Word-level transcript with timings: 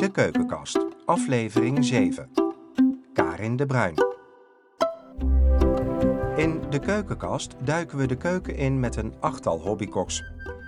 De 0.00 0.10
Keukenkast, 0.10 0.86
aflevering 1.04 1.84
7. 1.84 2.30
Karin 3.12 3.56
de 3.56 3.66
Bruin. 3.66 3.94
In 6.36 6.62
De 6.70 6.78
Keukenkast 6.78 7.54
duiken 7.64 7.98
we 7.98 8.06
de 8.06 8.16
keuken 8.16 8.56
in 8.56 8.80
met 8.80 8.96
een 8.96 9.14
achttal 9.20 9.60
hobbykoks. 9.60 10.24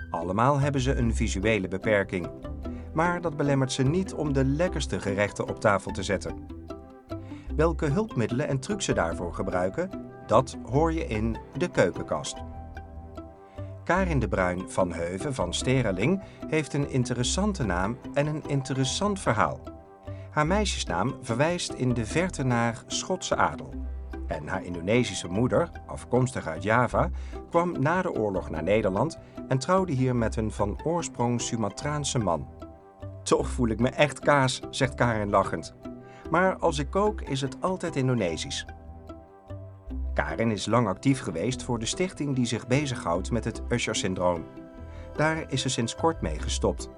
Allemaal 0.09 0.59
hebben 0.59 0.81
ze 0.81 0.95
een 0.95 1.15
visuele 1.15 1.67
beperking. 1.67 2.29
Maar 2.93 3.21
dat 3.21 3.37
belemmert 3.37 3.71
ze 3.71 3.83
niet 3.83 4.13
om 4.13 4.33
de 4.33 4.45
lekkerste 4.45 4.99
gerechten 4.99 5.47
op 5.47 5.59
tafel 5.59 5.91
te 5.91 6.03
zetten. 6.03 6.47
Welke 7.55 7.85
hulpmiddelen 7.85 8.47
en 8.47 8.59
trucs 8.59 8.85
ze 8.85 8.93
daarvoor 8.93 9.33
gebruiken, 9.33 9.89
dat 10.27 10.57
hoor 10.63 10.93
je 10.93 11.07
in 11.07 11.37
De 11.57 11.69
Keukenkast. 11.69 12.35
Karin 13.83 14.19
de 14.19 14.27
Bruin 14.27 14.69
van 14.69 14.93
Heuven 14.93 15.33
van 15.33 15.53
Sterreling 15.53 16.21
heeft 16.47 16.73
een 16.73 16.89
interessante 16.89 17.63
naam 17.63 17.97
en 18.13 18.27
een 18.27 18.43
interessant 18.47 19.19
verhaal. 19.19 19.59
Haar 20.31 20.47
meisjesnaam 20.47 21.15
verwijst 21.21 21.73
in 21.73 21.93
de 21.93 22.05
verte 22.05 22.43
naar 22.43 22.83
Schotse 22.87 23.35
adel. 23.35 23.73
En 24.27 24.47
haar 24.47 24.63
Indonesische 24.63 25.27
moeder, 25.27 25.69
afkomstig 25.87 26.47
uit 26.47 26.63
Java, 26.63 27.09
kwam 27.49 27.79
na 27.79 28.01
de 28.01 28.11
oorlog 28.11 28.49
naar 28.49 28.63
Nederland 28.63 29.17
en 29.47 29.57
trouwde 29.57 29.93
hier 29.93 30.15
met 30.15 30.35
een 30.35 30.51
van 30.51 30.79
oorsprong 30.83 31.41
Sumatraanse 31.41 32.19
man. 32.19 32.47
Toch 33.23 33.47
voel 33.47 33.67
ik 33.67 33.79
me 33.79 33.89
echt 33.89 34.19
kaas, 34.19 34.61
zegt 34.69 34.95
Karin 34.95 35.29
lachend. 35.29 35.75
Maar 36.29 36.57
als 36.57 36.79
ik 36.79 36.89
kook 36.89 37.21
is 37.21 37.41
het 37.41 37.61
altijd 37.61 37.95
Indonesisch. 37.95 38.65
Karin 40.13 40.51
is 40.51 40.65
lang 40.65 40.87
actief 40.87 41.19
geweest 41.19 41.63
voor 41.63 41.79
de 41.79 41.85
stichting 41.85 42.35
die 42.35 42.45
zich 42.45 42.67
bezighoudt 42.67 43.31
met 43.31 43.43
het 43.43 43.61
Usher-syndroom. 43.69 44.45
Daar 45.15 45.51
is 45.51 45.61
ze 45.61 45.69
sinds 45.69 45.95
kort 45.95 46.21
mee 46.21 46.39
gestopt. 46.39 46.89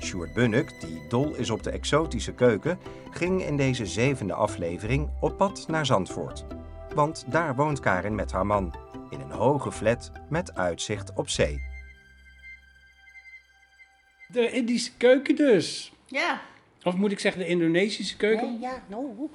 Sjoerd 0.00 0.34
die 0.80 1.08
dol 1.08 1.34
is 1.34 1.50
op 1.50 1.62
de 1.62 1.70
exotische 1.70 2.32
keuken, 2.32 2.78
ging 3.10 3.42
in 3.44 3.56
deze 3.56 3.86
zevende 3.86 4.34
aflevering 4.34 5.10
op 5.20 5.36
pad 5.36 5.64
naar 5.68 5.86
Zandvoort. 5.86 6.44
Want 6.94 7.24
daar 7.28 7.54
woont 7.56 7.80
Karin 7.80 8.14
met 8.14 8.32
haar 8.32 8.46
man, 8.46 8.74
in 9.10 9.20
een 9.20 9.30
hoge 9.30 9.72
flat 9.72 10.12
met 10.28 10.54
uitzicht 10.54 11.12
op 11.14 11.28
zee. 11.28 11.62
De 14.28 14.50
Indische 14.50 14.96
keuken 14.96 15.36
dus. 15.36 15.92
Ja. 16.06 16.40
Of 16.84 16.94
moet 16.94 17.12
ik 17.12 17.18
zeggen 17.18 17.40
de 17.40 17.48
Indonesische 17.48 18.16
keuken? 18.16 18.50
Nee, 18.50 18.60
ja, 18.60 18.84
no. 18.88 19.30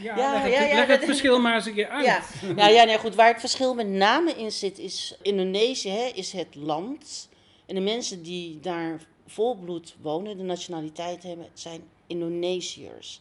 Ja, 0.00 0.16
Ja, 0.16 0.32
leg, 0.32 0.42
het, 0.42 0.68
ja, 0.68 0.74
leg 0.74 0.86
het 0.86 1.04
verschil 1.04 1.40
maar 1.40 1.54
eens 1.54 1.66
een 1.66 1.74
keer 1.74 1.88
uit. 1.88 2.04
Ja. 2.04 2.22
Nou 2.56 2.72
ja, 2.72 2.84
nee, 2.84 2.98
goed. 2.98 3.14
Waar 3.14 3.28
het 3.28 3.40
verschil 3.40 3.74
met 3.74 3.88
name 3.88 4.32
in 4.32 4.52
zit, 4.52 4.78
is 4.78 5.16
Indonesië 5.22 5.88
hè, 5.88 6.10
is 6.14 6.32
het 6.32 6.54
land. 6.54 7.28
En 7.66 7.74
de 7.74 7.80
mensen 7.80 8.22
die 8.22 8.60
daar 8.60 9.00
volbloed 9.26 9.96
wonen, 10.00 10.36
de 10.36 10.42
nationaliteit 10.42 11.22
hebben, 11.22 11.46
zijn 11.54 11.82
Indonesiërs. 12.06 13.20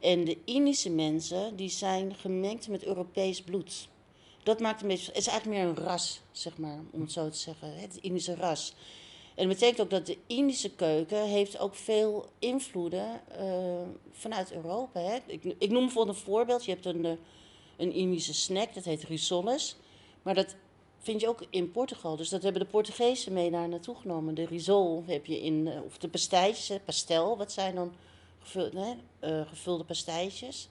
En 0.00 0.24
de 0.24 0.38
Indische 0.44 0.90
mensen, 0.90 1.56
die 1.56 1.68
zijn 1.68 2.14
gemengd 2.14 2.68
met 2.68 2.84
Europees 2.84 3.42
bloed. 3.42 3.88
Dat 4.42 4.60
maakt 4.60 4.82
een 4.82 4.88
beetje, 4.88 5.06
het 5.06 5.16
is 5.16 5.26
eigenlijk 5.26 5.58
meer 5.58 5.68
een 5.68 5.84
ras, 5.84 6.20
zeg 6.32 6.56
maar, 6.58 6.78
om 6.90 7.00
het 7.00 7.12
zo 7.12 7.28
te 7.28 7.38
zeggen. 7.38 7.80
Het 7.80 7.98
Indische 8.00 8.34
ras. 8.34 8.74
En 9.34 9.48
dat 9.48 9.58
betekent 9.58 9.80
ook 9.80 9.90
dat 9.90 10.06
de 10.06 10.18
Indische 10.26 10.70
keuken 10.70 11.24
heeft 11.28 11.58
ook 11.58 11.74
veel 11.74 12.28
invloeden 12.38 13.20
eh, 13.28 13.82
vanuit 14.12 14.52
Europa. 14.52 15.00
Hè. 15.00 15.18
Ik, 15.26 15.44
ik 15.58 15.70
noem 15.70 15.84
bijvoorbeeld 15.84 16.16
een 16.16 16.22
voorbeeld. 16.22 16.64
Je 16.64 16.70
hebt 16.70 16.86
een, 16.86 17.04
eh, 17.04 17.12
een 17.76 17.92
Indische 17.92 18.34
snack, 18.34 18.74
dat 18.74 18.84
heet 18.84 19.02
risoles. 19.04 19.76
Maar 20.22 20.34
dat 20.34 20.56
vind 20.98 21.20
je 21.20 21.28
ook 21.28 21.44
in 21.50 21.70
Portugal. 21.70 22.16
Dus 22.16 22.28
dat 22.28 22.42
hebben 22.42 22.62
de 22.62 22.68
Portugezen 22.68 23.32
mee 23.32 23.50
daar 23.50 23.68
naartoe 23.68 23.94
genomen. 23.94 24.34
De 24.34 24.46
risol 24.46 25.04
heb 25.06 25.26
je 25.26 25.40
in, 25.40 25.68
eh, 25.68 25.84
of 25.84 25.98
de 25.98 26.08
pastijtjes, 26.08 26.78
pastel, 26.84 27.36
wat 27.36 27.52
zijn 27.52 27.74
dan 27.74 27.92
gevulde, 28.40 28.96
hè, 29.20 29.44
gevulde 29.46 29.84
pastijtjes. 29.84 30.68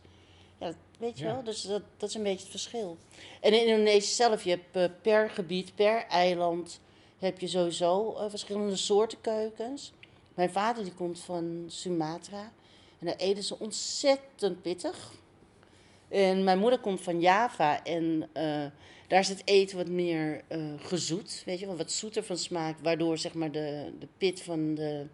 Ja, 0.60 0.66
dat 0.68 0.76
weet 0.98 1.18
je 1.20 1.26
Ja. 1.26 1.34
wel. 1.34 1.44
Dus 1.44 1.62
dat, 1.62 1.82
dat 1.98 2.10
is 2.10 2.16
een 2.16 2.24
beetje 2.24 2.40
het 2.40 2.50
verschil. 2.50 2.98
En 3.42 3.54
in 3.54 3.68
Indonesië 3.68 4.14
zelf, 4.14 4.44
je 4.44 4.60
hebt 4.72 5.02
per 5.02 5.30
gebied, 5.30 5.76
per 5.76 6.06
eiland, 6.06 6.80
heb 7.22 7.40
je 7.40 7.48
sowieso 7.48 8.16
eh, 8.16 8.26
verschillende 8.30 8.76
soorten 8.76 9.22
keukens. 9.22 9.94
Mijn 10.34 10.50
vader 10.50 10.84
die 10.84 10.94
komt 10.94 11.20
van 11.20 11.64
Sumatra. 11.68 12.52
En 13.00 13.06
daar 13.06 13.16
eten 13.16 13.44
ze 13.44 13.60
ontzettend 13.60 14.62
pittig. 14.62 15.12
En 16.08 16.44
mijn 16.44 16.60
moeder 16.60 16.80
komt 16.80 17.02
van 17.02 17.20
Java. 17.20 17.84
En 17.84 18.30
eh, 18.34 18.66
daar 19.08 19.20
is 19.20 19.30
het 19.30 19.42
eten 19.46 19.78
wat 19.78 19.88
meer 19.88 20.42
eh, 20.48 20.60
gezoet. 20.78 21.44
Weet 21.46 21.60
je 21.60 21.66
wel, 21.66 21.78
wat 21.78 21.92
zoeter 21.92 22.24
van 22.24 22.38
smaak. 22.38 22.76
Waardoor 22.84 23.18
zeg 23.18 23.34
maar 23.34 23.52
de, 23.52 23.92
de 24.00 24.08
pit 24.18 24.42
van 24.42 24.76
de, 24.76 25.06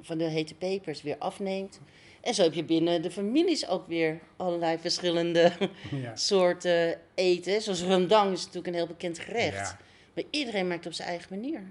van 0.00 0.18
de 0.18 0.24
hete 0.24 0.54
pepers 0.54 1.02
weer 1.02 1.18
afneemt. 1.18 1.80
En 2.20 2.34
zo 2.34 2.42
heb 2.42 2.54
je 2.54 2.64
binnen 2.64 3.02
de 3.02 3.10
families 3.10 3.68
ook 3.68 3.86
weer 3.86 4.20
allerlei 4.36 4.78
verschillende 4.78 5.52
Ja. 5.90 6.16
soorten 6.30 7.00
eten. 7.14 7.62
Zoals 7.62 7.82
rendang 7.82 8.32
is 8.32 8.40
natuurlijk 8.40 8.66
een 8.66 8.74
heel 8.74 8.86
bekend 8.86 9.18
gerecht. 9.18 9.56
Ja. 9.56 9.78
Maar 10.14 10.24
iedereen 10.30 10.66
maakt 10.66 10.78
het 10.84 10.86
op 10.86 10.92
zijn 10.92 11.08
eigen 11.08 11.26
manier. 11.40 11.62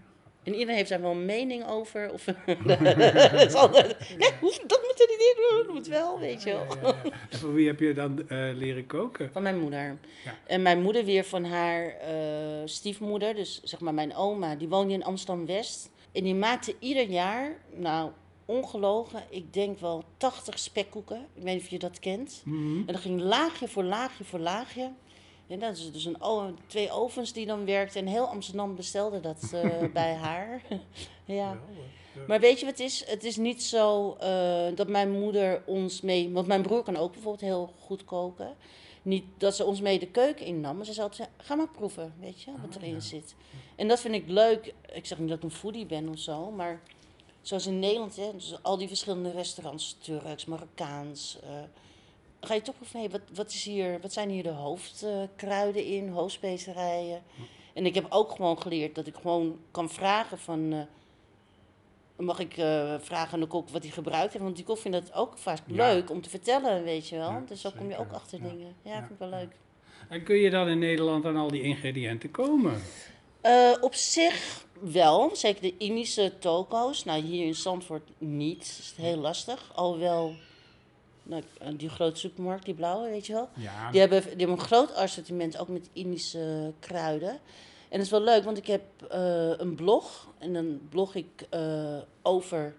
En 0.44 0.54
iedereen 0.54 0.76
heeft 0.76 0.90
daar 0.90 1.02
wel 1.02 1.12
een 1.12 1.26
mening 1.26 1.68
over. 1.68 2.12
Of, 2.14 2.26
Het 3.36 3.48
is 3.48 3.54
altijd, 3.54 3.96
hoeft- 4.42 4.70
dat 4.70 4.81
moet 4.81 5.00
er 5.02 5.08
niet 5.09 5.36
in, 5.38 5.58
dat 5.66 5.74
moet 5.74 5.88
wel, 5.88 6.20
weet 6.20 6.44
je 6.44 6.50
wel. 6.52 6.66
Ja, 6.66 6.81
ja, 6.81 6.96
ja. 7.04 7.12
En 7.30 7.38
voor 7.40 7.54
wie 7.54 7.68
heb 7.68 7.80
je 7.80 7.94
dan 7.94 8.30
eh, 8.30 8.38
leren 8.54 8.86
koken? 8.86 9.30
Van 9.31 9.42
mijn 9.44 9.59
moeder. 9.59 9.98
Ja. 10.26 10.38
En 10.46 10.62
mijn 10.62 10.81
moeder 10.81 11.06
weer 11.06 11.24
van 11.24 11.44
haar 11.46 11.86
eh, 11.88 12.16
stiefmoeder, 12.66 13.36
dus 13.36 13.62
zeg 13.64 13.80
maar 13.80 13.94
mijn 13.94 14.16
oma, 14.16 14.56
die 14.56 14.68
woonde 14.68 14.94
in 14.94 15.04
Amsterdam-West. 15.04 15.90
En 16.12 16.24
die 16.24 16.36
maakte 16.36 16.75
ieder 16.80 17.10
jaar, 17.10 17.58
nou 17.75 18.12
ongelogen, 18.46 19.24
ik 19.30 19.54
denk 19.54 19.80
wel 19.80 20.04
80 20.18 20.60
spekkoeken. 20.60 21.28
Ik 21.36 21.44
weet 21.44 21.54
niet 21.54 21.64
of 21.64 21.70
je 21.70 21.80
dat 21.80 22.00
kent. 22.00 22.42
Mhm. 22.46 22.78
En 22.78 22.86
dan 22.86 22.98
ging 22.98 23.22
laagje 23.22 23.68
voor 23.68 23.84
laagje 23.84 24.24
voor 24.24 24.40
laagje. 24.40 24.92
En 25.48 25.59
dat 25.59 25.78
is 25.78 25.92
dus 25.92 26.06
een, 26.06 26.58
twee 26.68 26.92
ovens 26.92 27.34
die 27.34 27.46
dan 27.46 27.66
werkten. 27.66 28.02
En 28.02 28.08
heel 28.08 28.28
Amsterdam 28.28 28.76
bestelde 28.76 29.20
dat 29.20 29.52
eh, 29.54 29.84
bij 29.94 30.14
haar. 30.14 30.62
ja. 31.26 31.58
Maar 32.28 32.40
weet 32.40 32.59
je 32.59 32.66
wat 32.66 32.78
het 32.78 32.88
is? 32.88 33.06
Het 33.08 33.24
is 33.24 33.38
niet 33.38 33.64
zo 33.64 34.16
eh, 34.20 34.76
dat 34.76 34.88
mijn 34.88 35.12
moeder 35.12 35.64
ons 35.66 36.02
mee... 36.02 36.31
Want 36.31 36.48
mijn 36.48 36.62
broer 36.62 36.84
kan 36.84 36.98
ook 36.98 37.12
bijvoorbeeld 37.12 37.44
heel 37.44 37.74
goed 37.80 38.06
koken. 38.06 38.56
Niet 39.02 39.26
dat 39.38 39.56
ze 39.56 39.66
ons 39.66 39.81
mee 39.81 40.00
de 40.00 40.08
keuken 40.08 40.46
innam. 40.46 40.76
Maar 40.76 40.86
ze 40.86 40.94
zei 40.94 41.08
altijd, 41.08 41.30
ga 41.38 41.56
maar 41.56 41.70
proeven, 41.70 42.14
weet 42.20 42.42
je, 42.42 42.52
wat 42.66 42.75
erin 42.75 43.02
zit. 43.02 43.36
En 43.75 43.88
dat 43.88 44.00
vind 44.00 44.16
ik 44.16 44.28
leuk. 44.28 44.74
Ik 44.94 45.06
zeg 45.06 45.20
niet 45.20 45.30
dat 45.30 45.38
ik 45.38 45.44
een 45.44 45.52
foodie 45.52 45.86
ben 45.86 46.10
of 46.10 46.20
zo, 46.20 46.52
maar... 46.52 46.81
Zoals 47.42 47.68
in 47.68 47.80
Nederland, 47.80 48.16
hè, 48.16 48.31
dus 48.34 48.58
al 48.62 48.78
die 48.78 48.88
verschillende 48.88 49.31
restaurants, 49.31 49.98
Turks, 50.00 50.46
Marokkaans... 50.46 51.40
eh, 51.44 51.50
ga 52.46 52.54
je 52.54 52.62
toch 52.62 52.76
proeven, 52.76 53.00
hey, 53.00 53.09
wat, 53.09 53.22
wat, 53.34 53.50
is 53.52 53.64
hier, 53.64 54.00
wat 54.02 54.14
zijn 54.14 54.30
hier 54.30 54.44
de 54.44 54.50
hoofdkruiden 54.50 55.86
in, 55.86 56.09
hoofdspecerijen? 56.09 57.24
En 57.74 57.86
ik 57.86 57.96
heb 57.96 58.06
ook 58.09 58.31
gewoon 58.31 58.62
geleerd 58.62 58.96
dat 58.96 59.08
ik 59.08 59.16
gewoon 59.16 59.59
kan 59.72 59.90
vragen 59.90 60.40
van... 60.40 60.74
eh, 60.74 60.80
mag 62.26 62.40
ik 62.40 62.58
eh, 62.58 62.96
vragen 63.00 63.34
aan 63.34 63.40
de 63.40 63.46
kok 63.46 63.70
wat 63.70 63.84
hij 63.84 63.92
gebruikt 63.92 64.31
heeft? 64.34 64.44
Want 64.44 64.56
die 64.56 64.66
kok 64.66 64.78
vindt 64.78 64.98
dat 64.98 65.14
ook 65.14 65.38
vaak 65.38 65.59
Ja. 65.68 65.76
leuk 65.76 66.09
om 66.09 66.22
te 66.22 66.30
vertellen, 66.30 66.84
weet 66.84 67.08
je 67.09 67.18
wel. 67.18 67.30
Ja, 67.30 67.44
dus 67.48 67.62
zo 67.62 67.72
kom 67.78 67.90
je 67.90 67.98
ook 67.98 68.12
achter 68.12 68.42
Ja. 68.44 68.50
dingen. 68.50 68.75
Ja, 68.81 68.92
Ja. 68.92 68.98
vind 68.98 69.10
ik 69.12 69.18
wel 69.18 69.30
leuk. 69.30 69.56
En 70.10 70.24
kun 70.24 70.36
je 70.36 70.50
dan 70.50 70.68
in 70.68 70.80
Nederland 70.80 71.25
aan 71.25 71.38
al 71.38 71.48
die 71.48 71.62
ingrediënten 71.62 72.31
komen? 72.31 72.81
Eh, 73.42 73.72
op 73.81 73.94
zich 73.94 74.66
wel, 74.80 75.36
zeker 75.36 75.62
de 75.62 75.78
Indische 75.78 76.34
toko's. 76.40 77.04
Nou, 77.04 77.22
hier 77.22 77.46
in 77.46 77.56
Zandvoort 77.56 78.10
niet. 78.18 78.58
Dat 78.60 78.68
is 78.68 78.94
heel 78.98 79.18
lastig. 79.18 79.72
Alhoewel, 79.75 80.36
nou, 81.24 81.44
die 81.78 81.90
grote 81.90 82.20
supermarkt, 82.20 82.66
die 82.66 82.74
blauwe, 82.74 83.10
weet 83.10 83.26
je 83.28 83.34
wel. 83.34 83.50
Ja, 83.54 83.92
Die 83.92 84.00
hebben, 84.00 84.22
die 84.22 84.30
hebben 84.30 84.50
een 84.50 84.60
groot 84.60 84.94
assortiment, 84.96 85.58
ook 85.58 85.68
met 85.68 85.90
Indische 85.94 86.74
kruiden. 86.80 87.30
En 87.90 88.00
dat 88.00 88.02
is 88.02 88.10
wel 88.10 88.22
leuk, 88.24 88.44
want 88.44 88.58
ik 88.58 88.68
heb 88.68 88.82
eh, 89.10 89.52
een 89.58 89.76
blog. 89.76 90.28
En 90.38 90.54
dan 90.54 90.80
blog 90.90 91.16
ik 91.16 91.46
eh, 91.50 91.98
over 92.22 92.76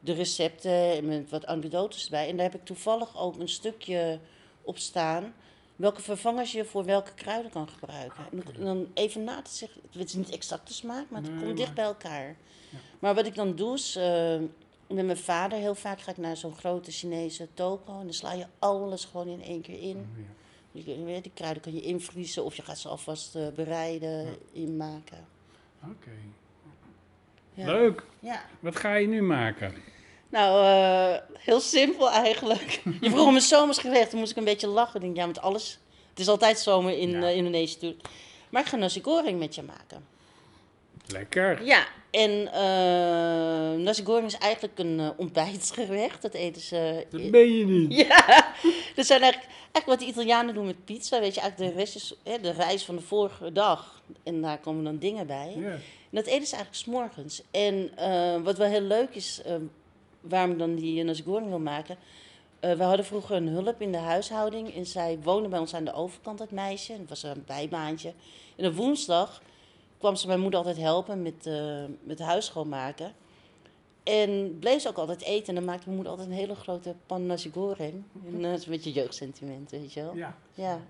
de 0.00 0.12
recepten 0.12 0.70
en 0.96 1.06
met 1.06 1.30
wat 1.30 1.46
anekdotes 1.46 2.04
erbij. 2.04 2.28
En 2.28 2.36
daar 2.36 2.50
heb 2.50 2.54
ik 2.60 2.64
toevallig 2.64 3.18
ook 3.18 3.38
een 3.38 3.48
stukje 3.48 4.18
op 4.62 4.78
staan. 4.78 5.34
Welke 5.76 6.02
vervangers 6.02 6.52
je 6.52 6.64
voor 6.64 6.84
welke 6.84 7.14
kruiden 7.14 7.50
kan 7.50 7.68
gebruiken. 7.68 8.24
En 8.30 8.42
dan- 8.44 8.54
En 8.54 8.64
dan 8.64 8.86
even 8.94 9.24
na 9.24 9.42
te 9.42 9.50
zeggen. 9.50 9.80
Het 9.92 10.08
is 10.08 10.14
niet 10.14 10.30
exact 10.30 10.68
de 10.68 10.74
smaak, 10.74 11.10
maar 11.10 11.22
het 11.22 11.30
Nee, 11.34 11.42
komt 11.44 11.56
dicht 11.56 11.66
maar- 11.66 11.74
bij 11.76 11.84
elkaar. 11.84 12.36
Maar 12.98 13.14
wat 13.14 13.26
ik 13.26 13.34
dan 13.34 13.54
doe 13.54 13.74
is. 13.74 13.96
eh, 13.96 14.36
met 14.94 15.04
mijn 15.04 15.18
vader 15.18 15.58
heel 15.58 15.74
vaak 15.74 16.00
ga 16.00 16.10
ik 16.10 16.16
naar 16.16 16.36
zo'n 16.36 16.56
grote 16.56 16.90
Chinese 16.90 17.48
toko. 17.54 17.92
En 17.98 18.04
dan 18.04 18.12
sla 18.14 18.32
je 18.32 18.46
alles 18.58 19.04
gewoon 19.04 19.28
in 19.28 19.42
één 19.42 19.60
keer 19.62 19.80
in. 19.80 19.96
Ja. 20.16 20.24
Je, 20.84 20.98
je 20.98 21.04
weet, 21.04 21.22
die 21.22 21.32
kruiden 21.34 21.62
kan 21.62 21.74
je 21.74 21.80
invriezen 21.82 22.44
of 22.44 22.54
je 22.56 22.62
gaat 22.62 22.78
ze 22.78 22.88
alvast 22.88 23.34
eh, 23.36 23.46
bereiden, 23.54 24.36
inmaken. 24.52 25.26
Oké. 25.82 26.10
Ja. 27.54 27.66
Leuk. 27.66 28.04
Ja. 28.20 28.42
Wat 28.60 28.76
ga 28.76 28.94
je 28.94 29.06
nu 29.06 29.22
maken? 29.22 29.74
Nou, 30.28 30.64
eh, 30.64 31.20
heel 31.38 31.60
simpel 31.60 32.10
eigenlijk. 32.10 32.82
Je 33.00 33.10
vroeg 33.10 33.26
om 33.26 33.34
een 33.34 33.40
zomersgerecht, 33.40 34.10
toen 34.10 34.18
moest 34.18 34.30
ik 34.30 34.36
een 34.36 34.44
beetje 34.44 34.66
lachen. 34.66 34.94
Ik 34.94 35.00
denk, 35.00 35.16
ja, 35.16 35.26
met 35.26 35.40
alles. 35.40 35.78
Het 36.10 36.18
is 36.18 36.28
altijd 36.28 36.58
zomer 36.58 36.98
in 36.98 37.10
Ja. 37.10 37.22
eh, 37.28 37.36
Indonesië 37.36 37.74
natuurlijk. 37.74 38.08
Maar 38.50 38.62
ik 38.62 38.68
ga 38.68 38.76
nasi 38.76 39.02
goreng 39.02 39.38
met 39.38 39.54
je 39.54 39.62
maken. 39.62 40.06
Lekker. 41.06 41.64
Ja, 41.64 41.86
en 42.10 42.52
eh 42.52 43.78
nasi 43.84 44.04
goreng 44.04 44.26
is 44.26 44.38
eigenlijk 44.38 44.78
een 44.78 45.00
eh, 45.00 45.08
ontbijtsgerecht. 45.16 46.22
Dat 46.22 46.34
eten 46.34 46.62
ze... 46.62 47.06
Dat 47.10 47.30
ben 47.30 47.52
je 47.58 47.66
niet. 47.66 47.92
Ja, 48.06 48.52
dat 48.94 49.06
zijn 49.06 49.22
eigenlijk, 49.22 49.52
eigenlijk 49.72 49.86
wat 49.86 49.98
de 49.98 50.06
Italianen 50.06 50.54
doen 50.54 50.66
met 50.66 50.84
pizza. 50.84 51.20
Weet 51.20 51.34
je, 51.34 51.40
eigenlijk 51.40 51.72
de 51.72 51.78
restjes, 51.80 52.14
hè, 52.22 52.40
de 52.40 52.50
rijst 52.50 52.84
van 52.84 52.96
de 52.96 53.02
vorige 53.02 53.52
dag. 53.52 54.02
En 54.22 54.40
daar 54.40 54.58
komen 54.58 54.84
dan 54.84 54.98
dingen 54.98 55.26
bij. 55.26 55.54
Ja. 55.58 55.70
En 55.70 55.80
dat 56.20 56.26
eten 56.26 56.46
ze 56.46 56.54
eigenlijk 56.56 56.74
s'morgens. 56.74 57.42
En 57.50 57.90
eh, 57.96 58.42
wat 58.42 58.58
wel 58.58 58.68
heel 58.68 58.80
leuk 58.80 59.14
is, 59.14 59.40
eh, 59.44 59.54
waarom 60.20 60.50
ik 60.50 60.58
dan 60.58 60.74
die 60.74 61.04
nasi 61.04 61.22
goreng 61.22 61.48
wil 61.48 61.58
maken. 61.58 61.96
eh, 62.60 62.72
we 62.72 62.82
hadden 62.82 63.04
vroeger 63.06 63.36
een 63.36 63.48
hulp 63.48 63.80
in 63.80 63.92
de 63.92 63.98
huishouding. 63.98 64.74
En 64.74 64.86
zij 64.86 65.18
woonde 65.22 65.48
bij 65.48 65.58
ons 65.58 65.74
aan 65.74 65.84
de 65.84 65.92
overkant, 65.92 66.38
dat 66.38 66.50
meisje. 66.50 66.92
En 66.92 67.00
het 67.00 67.08
was 67.08 67.22
een 67.22 67.42
bijbaantje. 67.46 68.12
En 68.56 68.66
op 68.66 68.74
woensdag 68.74 69.42
kwam 70.04 70.16
ze 70.16 70.26
mijn 70.26 70.40
moeder 70.40 70.58
altijd 70.58 70.78
helpen 70.78 71.22
met, 71.22 71.46
eh 71.46 71.84
met 72.02 72.18
huis 72.18 72.46
schoonmaken. 72.46 73.12
En 74.02 74.56
bleef 74.60 74.80
ze 74.80 74.88
ook 74.88 74.96
altijd 74.96 75.22
eten. 75.22 75.48
En 75.48 75.54
dan 75.54 75.64
maakte 75.64 75.84
mijn 75.84 75.94
moeder 75.94 76.12
altijd 76.12 76.30
een 76.30 76.36
hele 76.36 76.54
grote 76.54 76.94
pan 77.06 77.26
nasi 77.26 77.50
goreng. 77.50 78.02
En 78.26 78.42
dat 78.42 78.58
is 78.58 78.64
een 78.64 78.72
beetje 78.72 78.92
jeugdsentiment, 78.92 79.70
weet 79.70 79.92
je 79.92 80.02
wel. 80.02 80.14
Ja. 80.14 80.36
Ja, 80.54 80.80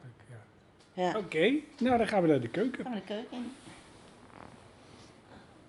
ja. 0.93 1.03
ja. 1.03 1.19
Oké, 1.19 1.53
nou 1.79 1.99
dan 1.99 2.09
gaan 2.09 2.23
we 2.23 2.29
naar 2.29 2.41
de 2.41 2.49
keuken. 2.49 2.85
Gaan 2.85 2.93
we 2.93 2.99
de 2.99 3.05
keuken 3.05 3.53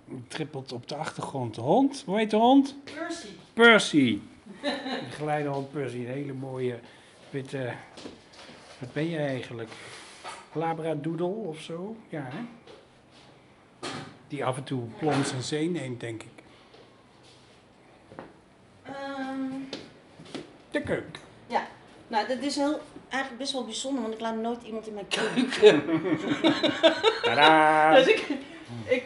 in? 0.08 0.26
Trippelt 0.28 0.72
op 0.72 0.88
de 0.88 0.96
achtergrond 0.96 1.56
de 1.56 1.62
hond. 1.62 2.04
Hoe 2.06 2.18
heet 2.18 2.30
de 2.30 2.38
hond? 2.38 2.76
Percy. 2.84 3.28
Percy. 3.54 4.20
De 4.62 5.12
geleidehond 5.12 5.72
Percy. 5.72 5.98
Een 5.98 6.06
hele 6.06 6.34
mooie 6.34 6.80
witte... 7.30 7.74
Wat 8.80 8.94
ben 8.94 9.10
je 9.10 9.18
eigenlijk? 9.18 9.70
Labradoodle 10.54 11.26
of 11.26 11.60
zo? 11.60 11.96
Ja, 12.10 12.28
hè? 12.32 12.40
Die 14.28 14.46
af 14.46 14.58
en 14.58 14.64
toe 14.64 14.82
plons 15.00 15.32
en 15.32 15.42
zee 15.44 15.70
neemt, 15.70 16.00
denk 16.00 16.24
ik. 16.24 16.30
Ehm, 18.84 19.50
De 20.72 20.82
keuken. 20.82 21.22
ja, 21.48 21.68
nou 22.08 22.28
dat 22.28 22.38
is 22.38 22.56
heel, 22.56 22.80
eigenlijk 23.10 23.42
best 23.42 23.54
wel 23.54 23.66
bijzonder, 23.66 24.02
want 24.02 24.14
ik 24.14 24.20
laat 24.20 24.36
nooit 24.36 24.64
iemand 24.64 24.88
in 24.88 24.94
mijn 24.94 25.08
keuken. 25.08 25.84
Tadaa! 27.24 27.96
dus, 27.96 28.08
ik, 28.08 28.28
ik, 28.86 29.04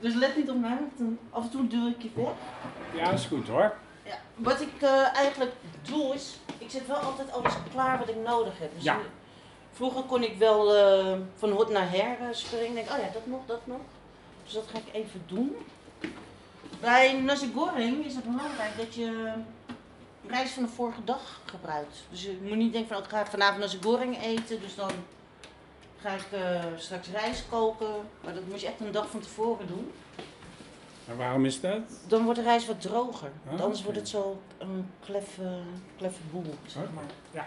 dus 0.00 0.14
let 0.14 0.36
niet 0.36 0.50
op 0.50 0.56
mij, 0.60 0.76
want 0.80 0.98
dan 0.98 1.18
af 1.30 1.42
en 1.44 1.50
toe 1.50 1.66
duw 1.66 1.88
ik 1.88 2.02
je 2.02 2.10
weg. 2.14 2.32
Ja, 2.94 3.10
is 3.10 3.24
goed 3.26 3.48
hoor. 3.48 3.74
Ja, 4.04 4.18
wat 4.34 4.60
ik 4.60 4.82
eh, 4.82 5.14
eigenlijk 5.14 5.52
doe 5.82 6.14
is, 6.14 6.38
ik 6.58 6.70
zet 6.70 6.86
wel 6.86 6.96
altijd 6.96 7.32
alles 7.32 7.52
klaar 7.72 7.98
wat 7.98 8.08
ik 8.08 8.16
nodig 8.16 8.58
heb. 8.58 8.74
Dus 8.74 8.82
Ja. 8.82 8.98
vroeger 9.72 10.02
kon 10.02 10.22
ik 10.22 10.36
wel 10.38 10.74
eh, 10.76 11.18
van 11.36 11.50
hot 11.50 11.70
naar 11.70 11.90
her 11.90 12.16
eh, 12.20 12.26
springen. 12.30 12.66
Ik 12.68 12.74
denk, 12.74 12.90
oh 12.90 12.98
ja, 12.98 13.10
dat 13.12 13.26
nog, 13.26 13.40
dat 13.46 13.60
nog. 13.66 13.80
Dus 14.50 14.58
dat 14.58 14.70
ga 14.72 14.78
ik 14.78 14.94
even 14.94 15.22
doen. 15.26 15.56
Bij 16.80 17.20
nasi 17.20 17.52
goreng 17.54 18.04
is 18.04 18.14
het 18.14 18.24
belangrijk 18.24 18.76
dat 18.76 18.94
je 18.94 19.32
rijst 20.26 20.52
van 20.52 20.62
de 20.62 20.68
vorige 20.68 21.04
dag 21.04 21.40
gebruikt. 21.44 21.96
Dus 22.10 22.22
je 22.22 22.38
moet 22.42 22.56
niet 22.56 22.72
denken 22.72 22.88
van, 22.88 22.98
oh, 22.98 23.04
ik 23.04 23.10
ga 23.10 23.26
vanavond 23.26 23.60
nasi 23.60 23.78
goreng 23.82 24.22
eten, 24.22 24.60
dus 24.60 24.74
dan 24.74 24.90
ga 26.00 26.10
ik 26.10 26.26
eh, 26.32 26.64
straks 26.76 27.08
rijst 27.08 27.48
koken. 27.48 27.94
Maar 28.24 28.34
dat 28.34 28.46
moet 28.46 28.60
je 28.60 28.66
echt 28.66 28.80
een 28.80 28.92
dag 28.92 29.10
van 29.10 29.20
tevoren 29.20 29.66
doen. 29.66 29.92
En 31.08 31.16
waarom 31.16 31.44
is 31.44 31.60
dat? 31.60 31.80
Dan 32.06 32.24
wordt 32.24 32.38
de 32.38 32.44
rijst 32.44 32.66
wat 32.66 32.80
droger. 32.80 33.28
Ah, 33.42 33.48
Want 33.48 33.60
anders 33.60 33.80
oké. 33.80 33.84
wordt 33.84 33.98
het 33.98 34.08
zo 34.08 34.40
een 34.58 34.90
kleffe, 35.04 35.58
kleffe 35.96 36.22
boel, 36.30 36.54
zeg 36.66 36.82
Oké. 36.82 36.92
maar. 36.92 37.04
Ja. 37.30 37.46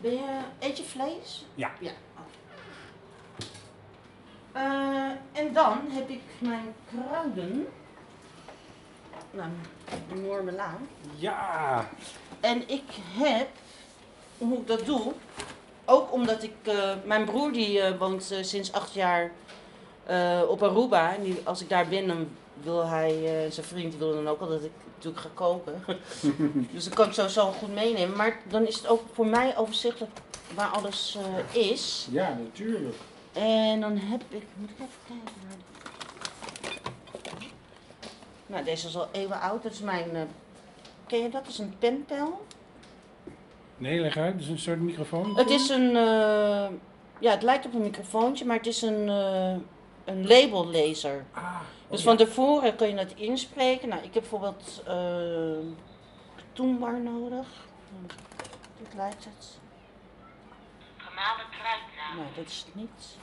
Ben 0.00 0.12
je, 0.12 0.38
eet 0.58 0.78
je 0.78 0.84
vlees? 0.84 1.44
Ja. 1.54 1.70
Ja. 1.80 1.92
Eh, 4.54 5.10
en 5.32 5.52
dan 5.52 5.78
heb 5.88 6.08
ik 6.08 6.22
mijn 6.38 6.74
kruiden. 6.90 7.66
Nou, 9.30 9.48
een 9.90 10.18
enorme. 10.18 10.52
Ja. 11.16 11.88
En 12.40 12.68
ik 12.68 12.84
heb, 13.18 13.48
hoe 14.38 14.58
ik 14.58 14.66
dat 14.66 14.86
doe, 14.86 15.12
ook 15.84 16.12
omdat 16.12 16.42
ik, 16.42 16.54
eh, 16.62 16.92
mijn 17.04 17.24
broer 17.24 17.52
die 17.52 17.80
eh, 17.80 17.98
woont 17.98 18.34
sinds 18.40 18.72
acht 18.72 18.94
jaar 18.94 19.30
op 20.48 20.62
Aruba. 20.62 21.14
En 21.14 21.22
die, 21.22 21.40
als 21.44 21.62
ik 21.62 21.68
daar 21.68 21.88
ben, 21.88 22.06
dan 22.06 22.28
wil 22.62 22.86
hij, 22.86 23.46
zijn 23.50 23.66
vriend 23.66 23.96
wil 23.96 24.14
dan 24.14 24.28
ook 24.28 24.40
al 24.40 24.48
dat 24.48 24.64
ik 24.64 24.72
natuurlijk 24.94 25.22
ga 25.22 25.30
koken. 25.34 25.82
dus 26.72 26.84
dan 26.84 26.94
kan 26.94 27.06
ik 27.06 27.12
sowieso 27.12 27.52
goed 27.52 27.74
meenemen. 27.74 28.16
Maar 28.16 28.40
dan 28.48 28.66
is 28.66 28.76
het 28.76 28.86
ook 28.86 29.02
voor 29.12 29.26
mij 29.26 29.56
overzichtelijk 29.56 30.12
waar 30.54 30.68
alles 30.68 31.18
is. 31.52 32.08
Ja, 32.10 32.38
natuurlijk. 32.42 32.96
En 33.34 33.80
dan 33.80 33.96
heb 33.96 34.22
ik, 34.28 34.42
moet 34.54 34.70
ik 34.70 34.76
even 34.76 34.88
kijken 35.06 35.62
Nou, 38.46 38.64
deze 38.64 38.86
is 38.86 38.96
al 38.96 39.08
eeuwen 39.12 39.40
oud. 39.40 39.62
Dat 39.62 39.72
is 39.72 39.80
mijn, 39.80 40.16
eh, 40.16 40.22
ken 41.06 41.18
je 41.18 41.28
dat? 41.28 41.44
Dat 41.44 41.52
is 41.52 41.58
een 41.58 41.78
penpel. 41.78 42.46
Nee, 43.76 44.00
leg 44.00 44.16
uit. 44.16 44.32
Het 44.32 44.42
is 44.42 44.48
een 44.48 44.58
soort 44.58 44.80
microfoon. 44.80 45.36
Het 45.36 45.50
is 45.50 45.68
een, 45.68 45.96
eh, 45.96 46.66
ja, 47.18 47.30
het 47.30 47.42
lijkt 47.42 47.66
op 47.66 47.74
een 47.74 47.80
microfoontje, 47.80 48.44
maar 48.44 48.56
het 48.56 48.66
is 48.66 48.82
een, 48.82 49.08
eh 49.08 49.56
een 50.04 50.26
labellezer. 50.26 51.24
Ah, 51.32 51.60
Dus 51.88 51.98
oh 51.98 52.04
van 52.04 52.18
ja. 52.18 52.24
tevoren 52.24 52.76
kun 52.76 52.88
je 52.88 52.96
het 52.96 53.14
inspreken. 53.14 53.88
Nou, 53.88 54.02
ik 54.02 54.14
heb 54.14 54.22
bijvoorbeeld 54.22 54.82
uh, 54.88 55.72
katoenbar 56.36 57.00
nodig. 57.00 57.46
Dit 58.78 58.94
lijkt 58.96 59.24
het. 59.24 59.58
Gemalen 60.96 61.44
kruidnaam. 61.50 62.16
Nou, 62.16 62.28
dat 62.36 62.46
is 62.46 62.64
het 62.66 62.74
niet. 62.74 63.16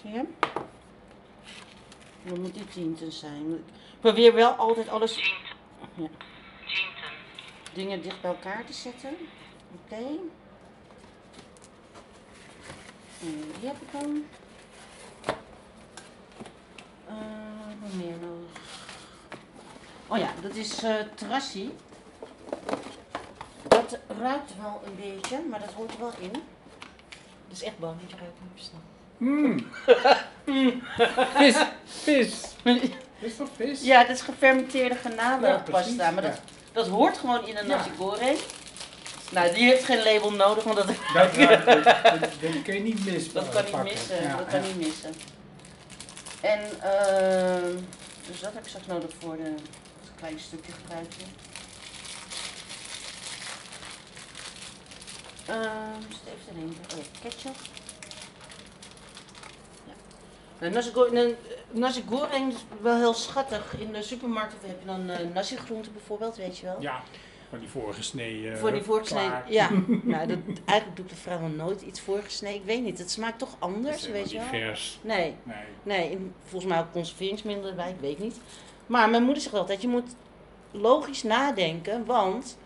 Zie 0.00 0.10
je? 0.10 0.16
hem? 0.16 0.34
Dan 2.22 2.40
moet 2.40 2.54
dit 2.54 2.72
tinten 2.72 3.12
zijn. 3.12 3.52
Ik 3.54 4.00
probeer 4.00 4.34
wel 4.34 4.52
altijd 4.52 4.88
alles 4.88 5.14
Jinten. 5.14 5.56
Ja. 5.94 6.08
Jinten. 6.66 7.10
dingen 7.72 8.02
dicht 8.02 8.20
bij 8.20 8.30
elkaar 8.30 8.64
te 8.64 8.72
zetten. 8.72 9.10
Oké. 9.74 10.04
En 13.20 13.52
die 13.60 13.68
heb 13.68 13.76
ik 13.80 13.92
dan. 14.00 14.24
Eh, 17.06 17.80
wat 17.80 17.92
meer 17.92 18.16
nodig. 18.20 18.60
Oh 20.06 20.18
ja, 20.18 20.32
dat 20.42 20.54
is 20.54 20.82
eh 20.82 20.94
trassie. 21.14 21.72
Dat 23.68 23.98
ruikt 24.18 24.56
wel 24.56 24.82
een 24.84 24.96
beetje, 24.96 25.40
maar 25.50 25.60
dat 25.60 25.72
hoort 25.72 25.92
er 25.92 25.98
wel 25.98 26.12
in. 26.20 26.32
Dat 26.32 27.58
is 27.58 27.62
echt 27.62 27.78
bang, 27.78 28.00
dat 28.00 28.10
je 28.10 28.16
ruikt 28.16 28.40
niet 28.40 28.50
verstaan. 28.54 28.99
Mm. 29.20 29.66
vis. 31.36 31.56
Vis. 32.02 32.32
Is 33.20 33.36
toch 33.36 33.48
vis? 33.56 33.82
Ja, 33.82 34.00
dat 34.04 34.16
is 34.16 34.22
gefermenteerde 34.22 34.94
Ja, 34.94 35.00
garnalenpasta, 35.00 36.10
maar 36.10 36.22
dat, 36.22 36.34
ja. 36.34 36.40
dat 36.72 36.88
hoort 36.88 37.18
gewoon 37.18 37.46
in 37.46 37.56
een 37.56 37.66
Ja. 37.66 37.76
nasi 37.76 37.90
goreng. 37.98 38.38
Nou, 39.30 39.54
die 39.54 39.64
heeft 39.64 39.84
geen 39.84 40.02
label 40.02 40.32
nodig, 40.32 40.64
want 40.64 40.76
dat, 40.76 40.86
Dat, 40.86 41.34
dat, 41.34 41.64
dat, 41.64 42.20
dat 42.20 42.62
kun 42.64 42.74
je 42.74 42.80
niet 42.80 43.04
missen. 43.04 43.34
dat 43.34 43.48
kan 43.48 43.64
niet 43.64 43.82
missen. 43.82 44.22
Ja, 44.22 44.36
dat 44.36 44.46
kan 44.46 44.60
ja. 44.60 44.66
niet 44.66 44.76
missen. 44.86 45.14
En, 46.40 46.60
ehm 46.80 47.76
dus 48.26 48.40
dat 48.40 48.52
heb 48.52 48.62
ik 48.62 48.68
straks 48.68 48.86
nodig 48.86 49.10
voor 49.20 49.36
de, 49.36 49.42
het 50.00 50.10
kleine 50.16 50.38
stukje 50.38 50.72
gebruiken. 50.72 51.24
Ehm 55.46 56.00
zit 56.08 56.20
even 56.26 56.46
te 56.48 56.54
denken. 56.54 56.98
Oh 56.98 57.04
ketchup. 57.22 57.56
Nou, 60.60 60.72
nasi, 61.70 62.02
goreng 62.08 62.52
is 62.52 62.64
wel 62.80 62.96
heel 62.96 63.14
schattig. 63.14 63.74
In 63.78 63.92
de 63.92 64.02
supermarkt 64.02 64.52
heb 64.66 64.80
je 64.80 64.86
dan 64.86 65.10
eh 65.10 65.18
nasi 65.34 65.56
groenten 65.56 65.92
bijvoorbeeld, 65.92 66.36
weet 66.36 66.58
je 66.58 66.66
wel. 66.66 66.76
Ja, 66.80 67.02
van 67.50 67.58
die 67.58 67.68
vorige 67.68 68.02
snee. 68.02 68.50
eh, 68.50 68.56
Voor 68.56 68.72
die 68.72 68.82
voorgesneden. 68.82 69.42
Ja, 69.48 69.68
nou, 70.02 70.26
dat, 70.26 70.38
eigenlijk 70.64 70.96
doe 70.96 71.04
ik 71.04 71.10
er 71.10 71.16
vrijwel 71.16 71.48
nooit 71.48 71.80
iets 71.82 72.00
voorgesneden. 72.00 72.58
Ik 72.60 72.64
weet 72.66 72.82
niet, 72.82 72.98
het 72.98 73.10
smaakt 73.10 73.38
toch 73.38 73.56
anders, 73.58 74.08
weet 74.08 74.30
je 74.30 74.38
wel? 74.38 74.46
vers. 74.46 74.98
Nee, 75.02 75.34
Nee. 75.42 75.56
nee, 75.82 76.10
en 76.10 76.34
volgens 76.44 76.70
mij 76.72 76.80
ook 76.80 76.92
conserveringsmiddelen 76.92 77.70
erbij, 77.70 77.90
ik 77.90 78.00
weet 78.00 78.18
niet. 78.18 78.40
Maar 78.86 79.10
mijn 79.10 79.22
moeder 79.22 79.42
zegt 79.42 79.54
altijd, 79.54 79.82
je 79.82 79.88
moet 79.88 80.14
logisch 80.70 81.22
nadenken, 81.22 82.04
want 82.04 82.56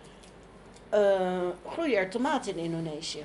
eh, 0.89 1.41
groeien 1.69 1.97
er 1.99 2.11
tomaten 2.11 2.57
in 2.57 2.65
Indonesië? 2.65 3.25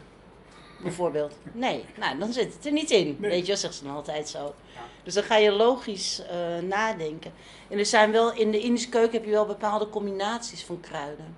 Bijvoorbeeld. 0.81 1.35
Nee, 1.51 1.85
nou 1.97 2.17
dan 2.17 2.33
zit 2.33 2.53
het 2.53 2.65
er 2.65 2.71
niet 2.71 2.91
in. 2.91 3.17
Nee. 3.19 3.31
Weet 3.31 3.45
je, 3.45 3.55
zegt 3.55 3.75
ze 3.75 3.83
dan 3.83 3.95
altijd 3.95 4.29
zo. 4.29 4.53
Ja. 4.73 4.81
Dus 5.03 5.13
dan 5.13 5.23
ga 5.23 5.35
je 5.35 5.51
logisch 5.51 6.21
eh, 6.29 6.57
nadenken. 6.63 7.31
En 7.67 7.77
er 7.77 7.85
zijn 7.85 8.11
wel, 8.11 8.33
in 8.33 8.51
de 8.51 8.59
Indische 8.59 8.89
keuken 8.89 9.13
heb 9.13 9.25
je 9.25 9.31
wel 9.31 9.45
bepaalde 9.45 9.89
combinaties 9.89 10.63
van 10.63 10.79
kruiden. 10.79 11.35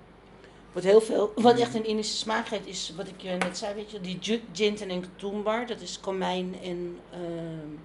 Wat 0.72 0.82
heel 0.82 1.00
veel, 1.00 1.32
wat 1.34 1.58
echt 1.58 1.74
een 1.74 1.86
Indische 1.86 2.16
smaak 2.16 2.46
geeft, 2.46 2.66
is 2.66 2.92
wat 2.96 3.08
ik 3.08 3.20
je 3.20 3.30
net 3.30 3.58
zei, 3.58 3.74
weet 3.74 3.90
je, 3.90 4.00
die 4.00 4.40
jinten 4.52 4.90
en 4.90 5.00
katoenbar. 5.00 5.66
Dat 5.66 5.80
is 5.80 6.00
komijn 6.00 6.56
en, 6.62 6.98
ehm 7.10 7.78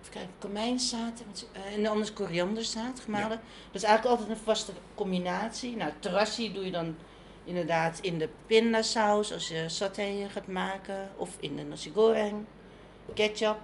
even 0.00 0.12
kijken, 0.12 0.34
komijnzaad 0.38 1.20
en, 1.20 1.62
eh, 1.62 1.76
en 1.76 1.86
anders 1.86 2.12
korianderzaad 2.12 3.00
gemalen. 3.00 3.40
Dat 3.72 3.82
is 3.82 3.82
eigenlijk 3.82 4.18
altijd 4.18 4.38
een 4.38 4.44
vaste 4.44 4.72
combinatie. 4.94 5.76
Nou, 5.76 5.92
terrassi 5.98 6.52
doe 6.52 6.64
je 6.64 6.70
dan 6.70 6.96
inderdaad 7.44 7.98
in 8.02 8.18
de 8.18 8.28
pindasaus 8.46 9.32
als 9.32 9.48
je 9.48 9.68
saté 9.68 10.26
gaat 10.28 10.46
maken. 10.46 11.08
Of 11.16 11.36
in 11.40 11.56
de 11.56 11.62
nasi 11.62 11.90
goreng. 11.94 12.44
Ketchup. 13.14 13.56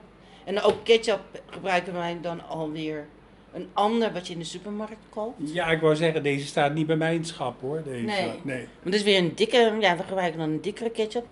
En 0.45 0.61
ook 0.61 0.85
ketchup 0.85 1.21
gebruiken 1.47 1.93
wij 1.93 2.19
dan 2.21 2.49
alweer 2.49 3.07
een 3.53 3.69
ander 3.73 4.13
wat 4.13 4.27
je 4.27 4.33
in 4.33 4.39
de 4.39 4.45
supermarkt 4.45 4.97
koopt. 5.09 5.53
Ja, 5.53 5.67
ik 5.67 5.81
wou 5.81 5.97
zeggen, 5.97 6.23
deze 6.23 6.47
staat 6.47 6.75
niet 6.75 6.87
bij 6.87 6.97
mij 6.97 7.13
in 7.13 7.19
het 7.19 7.29
schap 7.29 7.61
hoor. 7.61 7.83
Deze. 7.83 8.05
Nee. 8.05 8.41
nee. 8.43 8.63
Maar 8.63 8.93
dit 8.93 8.95
is 8.95 9.03
weer 9.03 9.19
een 9.19 9.35
dikke, 9.35 9.77
ja, 9.81 9.97
we 9.97 10.03
gebruiken 10.03 10.39
dan 10.39 10.49
een 10.49 10.61
dikkere 10.61 10.91
ketchup. 10.91 11.27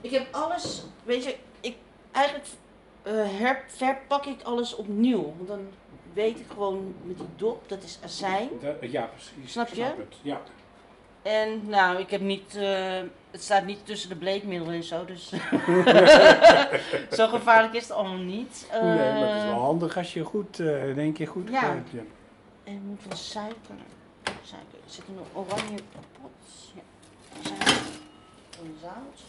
Ik 0.00 0.10
heb 0.10 0.26
alles, 0.30 0.84
weet 1.04 1.24
je, 1.24 1.36
ik, 1.60 1.76
eigenlijk 2.10 2.46
her, 3.02 3.64
verpak 3.66 4.26
ik 4.26 4.42
alles 4.42 4.74
opnieuw. 4.76 5.34
Want 5.36 5.48
dan 5.48 5.68
weet 6.12 6.38
ik 6.38 6.46
gewoon 6.52 6.94
met 7.02 7.16
die 7.16 7.26
dop, 7.36 7.68
dat 7.68 7.82
is 7.82 7.98
azijn. 8.04 8.48
Ja, 8.80 9.02
precies. 9.04 9.52
Snap 9.52 9.68
je? 9.68 9.82
het. 9.82 10.16
Ja. 10.22 10.40
En 11.22 11.68
nou, 11.68 11.98
ik 11.98 12.10
heb 12.10 12.20
niet, 12.20 12.54
eh, 12.56 12.98
het 13.30 13.42
staat 13.42 13.64
niet 13.64 13.86
tussen 13.86 14.08
de 14.08 14.16
bleekmiddelen 14.16 14.74
en 14.74 14.82
zo, 14.84 15.04
dus 15.04 15.28
zo 17.18 17.28
gevaarlijk 17.28 17.74
is 17.74 17.82
het 17.82 17.92
allemaal 17.92 18.16
niet. 18.16 18.66
nee, 18.72 18.82
maar 18.82 19.28
het 19.28 19.36
is 19.36 19.42
Eh, 19.42 19.48
wel 19.48 19.58
handig 19.60 19.96
als 19.96 20.12
je 20.14 20.24
goed, 20.24 20.60
eh, 20.60 20.88
in 20.88 20.98
één 20.98 21.12
keer 21.12 21.28
goed 21.28 21.48
Ja. 21.50 21.58
gebruikt, 21.60 21.90
ja. 21.90 22.00
En 22.64 22.82
moet 22.86 23.04
wel 23.08 23.16
suiker. 23.16 23.74
Suiker. 24.24 24.78
Er 24.84 24.90
zit 24.90 25.04
een 25.08 25.18
oranje 25.32 25.78
pot. 26.20 26.30
Ja. 26.74 26.82
Suiker. 27.42 27.76
En 28.62 28.76
zout. 28.82 29.20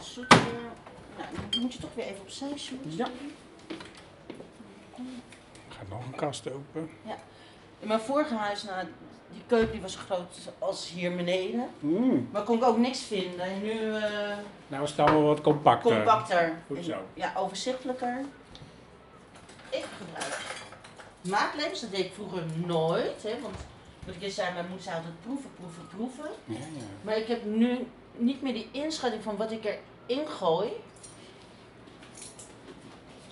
Zoet? 0.00 0.28
Nou, 0.28 1.28
dan 1.50 1.60
moet 1.60 1.72
je 1.72 1.78
toch 1.80 1.94
weer 1.94 2.04
even 2.04 2.20
opzij 2.20 2.58
zoeken. 2.58 2.96
Ja. 2.96 3.06
Gaat 5.76 5.88
nog 5.88 6.04
een 6.04 6.14
kast 6.16 6.50
open. 6.52 6.90
In 7.80 7.88
mijn 7.88 8.00
vorige 8.00 8.34
huis, 8.34 8.62
nou, 8.62 8.86
die 9.32 9.42
keuken 9.46 9.72
die 9.72 9.80
was 9.80 9.92
zo 9.92 9.98
groot 10.06 10.52
als 10.58 10.88
hier 10.88 11.16
beneden. 11.16 11.68
Mm. 11.80 12.28
Maar 12.32 12.42
kon 12.42 12.56
ik 12.56 12.64
ook 12.64 12.78
niks 12.78 13.00
vinden. 13.00 13.40
En 13.40 13.62
nu 13.62 13.94
eh, 13.94 14.36
Nou 14.66 14.82
is 14.82 14.90
het 14.90 14.98
allemaal 14.98 15.22
wat 15.22 15.40
compacter. 15.40 15.94
compacter. 15.96 16.52
Goed 16.66 16.84
zo. 16.84 16.96
Ja, 17.14 17.32
overzichtelijker. 17.36 18.20
Ik 19.70 19.84
gebruik 19.98 20.54
maatlepels. 21.28 21.80
Dat 21.80 21.90
deed 21.90 22.04
ik 22.04 22.12
vroeger 22.12 22.42
nooit. 22.66 23.22
Hè, 23.22 23.40
want 23.40 23.54
wat 24.06 24.14
ik 24.18 24.32
zei, 24.32 24.52
mijn 24.52 24.66
moeder 24.66 24.84
zei 24.84 24.96
altijd 24.96 25.20
proeven, 25.22 25.50
proeven, 25.54 25.86
proeven. 25.86 26.30
Ja, 26.44 26.58
ja. 26.58 26.84
Maar 27.02 27.16
ik 27.16 27.26
heb 27.26 27.44
nu 27.44 27.86
niet 28.16 28.42
meer 28.42 28.52
die 28.52 28.68
inschatting 28.70 29.22
van 29.22 29.36
wat 29.36 29.50
ik 29.50 29.64
erin 30.06 30.28
gooi. 30.28 30.70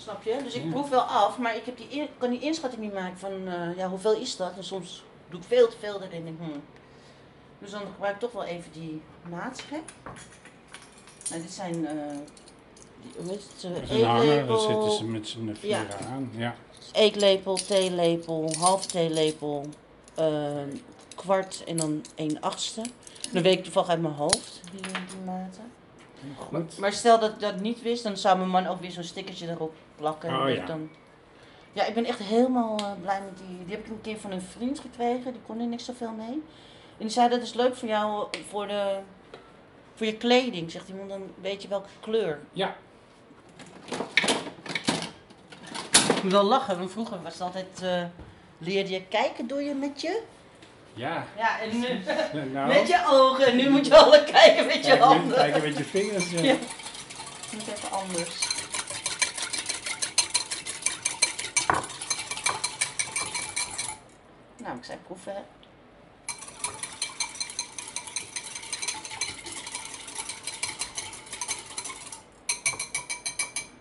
Snap 0.04 0.22
je? 0.22 0.36
Dus 0.44 0.54
ik 0.54 0.64
Ja. 0.64 0.70
proef 0.70 0.88
wel 0.88 1.00
af, 1.00 1.38
maar 1.38 1.56
ik 1.56 1.64
heb 1.64 1.76
die 1.76 1.88
in- 1.88 2.08
kan 2.18 2.30
die 2.30 2.40
inschatting 2.40 2.82
niet 2.82 2.92
maken 2.94 3.18
van 3.18 3.32
eh, 3.48 3.76
ja, 3.76 3.88
hoeveel 3.88 4.14
is 4.16 4.36
dat? 4.36 4.52
En 4.56 4.64
soms 4.64 5.02
doe 5.28 5.40
ik 5.40 5.46
veel 5.46 5.68
te 5.68 5.76
veel 5.78 6.02
erin. 6.02 6.10
en 6.12 6.24
Denk, 6.24 6.38
hmm. 6.38 6.62
Dus 7.58 7.70
dan 7.70 7.80
gebruik 7.80 8.14
ik 8.14 8.20
toch 8.20 8.32
wel 8.32 8.44
even 8.44 8.72
die 8.72 9.02
maatschep. 9.30 9.92
Nou, 11.30 11.42
dit 11.42 11.50
zijn 11.52 11.86
eh 11.86 11.92
die, 13.02 13.12
hoe 13.22 13.30
heet 13.30 13.42
het? 13.56 13.64
eh, 13.64 13.88
hanger, 13.88 14.04
daar 14.04 14.20
eetlepel, 14.22 14.58
zitten 14.58 14.92
ze 14.92 15.04
met 15.04 15.28
z'n 15.28 15.54
vieren 15.60 15.86
Ja. 16.00 16.06
aan. 16.06 16.30
Ja. 16.36 16.54
eetlepel, 16.92 17.54
theelepel, 17.54 18.50
half 18.58 18.86
theelepel, 18.86 19.66
eh, 20.14 20.52
kwart 21.14 21.64
en 21.66 21.76
dan 21.76 22.04
een 22.14 22.40
achtste. 22.40 22.82
Dan 23.32 23.42
weet 23.42 23.58
ik 23.58 23.64
toevallig 23.64 23.88
uit 23.88 24.00
mijn 24.00 24.14
hoofd 24.14 24.60
die, 24.72 24.80
die 24.80 24.92
maten. 25.24 25.72
Maar, 26.50 26.62
maar 26.78 26.92
stel 26.92 27.18
dat 27.20 27.30
ik 27.30 27.40
dat 27.40 27.60
niet 27.60 27.82
wist, 27.82 28.02
dan 28.02 28.16
zou 28.16 28.36
mijn 28.38 28.50
man 28.50 28.66
ook 28.66 28.80
weer 28.80 28.90
zo'n 28.90 29.02
stickertje 29.02 29.48
erop 29.50 29.74
plakken. 29.96 30.40
Oh, 30.40 30.54
ja. 30.54 30.66
Dan... 30.66 30.90
ja, 31.72 31.84
ik 31.84 31.94
ben 31.94 32.04
echt 32.04 32.18
helemaal 32.18 32.76
eh, 32.78 32.92
blij 33.00 33.20
met 33.20 33.38
die. 33.38 33.64
Die 33.64 33.76
heb 33.76 33.84
ik 33.84 33.90
een 33.90 34.00
keer 34.00 34.18
van 34.18 34.30
een 34.30 34.42
vriend 34.42 34.80
gekregen, 34.80 35.32
die 35.32 35.42
kon 35.46 35.60
er 35.60 35.66
niks 35.66 35.84
zoveel 35.84 36.12
mee. 36.12 36.42
En 36.98 37.00
die 37.06 37.10
zei 37.10 37.28
dat 37.28 37.42
is 37.42 37.54
leuk 37.54 37.76
voor 37.76 37.88
jou, 37.88 38.26
eh, 38.30 38.40
voor, 38.48 38.66
de, 38.66 38.98
voor 39.94 40.06
je 40.06 40.16
kleding, 40.16 40.70
zegt 40.70 40.88
hij, 40.88 40.96
want 40.96 41.08
dan 41.08 41.22
weet 41.40 41.62
je 41.62 41.68
welke 41.68 41.88
kleur. 42.00 42.40
Ja. 42.52 42.76
Ik 46.16 46.22
moet 46.22 46.32
wel 46.32 46.42
lachen, 46.42 46.78
want 46.78 46.90
vroeger 46.90 47.22
was 47.22 47.32
het 47.32 47.42
altijd, 47.42 47.82
eh, 47.82 48.04
leerde 48.58 48.90
je 48.90 49.06
kijken 49.06 49.46
door 49.46 49.62
je 49.62 49.74
met 49.74 50.00
je... 50.00 50.22
Ja. 50.92 51.24
Ja, 51.36 51.60
en 51.60 51.80
nu 51.80 51.86
Nou, 52.52 52.68
met 52.74 52.88
je 52.88 53.02
ogen, 53.06 53.46
en 53.46 53.56
nu 53.56 53.70
moet 53.70 53.86
je 53.86 53.96
alle 53.96 54.24
kijken 54.32 54.66
met 54.66 54.86
je 54.86 54.96
handen. 54.96 55.36
Kijken 55.36 55.62
met 55.62 55.76
je 55.76 55.84
vingers. 55.84 56.30
Ja. 56.30 56.40
Ja. 56.40 56.54
Moet 57.52 57.68
even 57.68 57.90
anders. 57.90 58.43
Zei 64.84 64.98
proeven. 64.98 65.34
hè. 65.34 65.40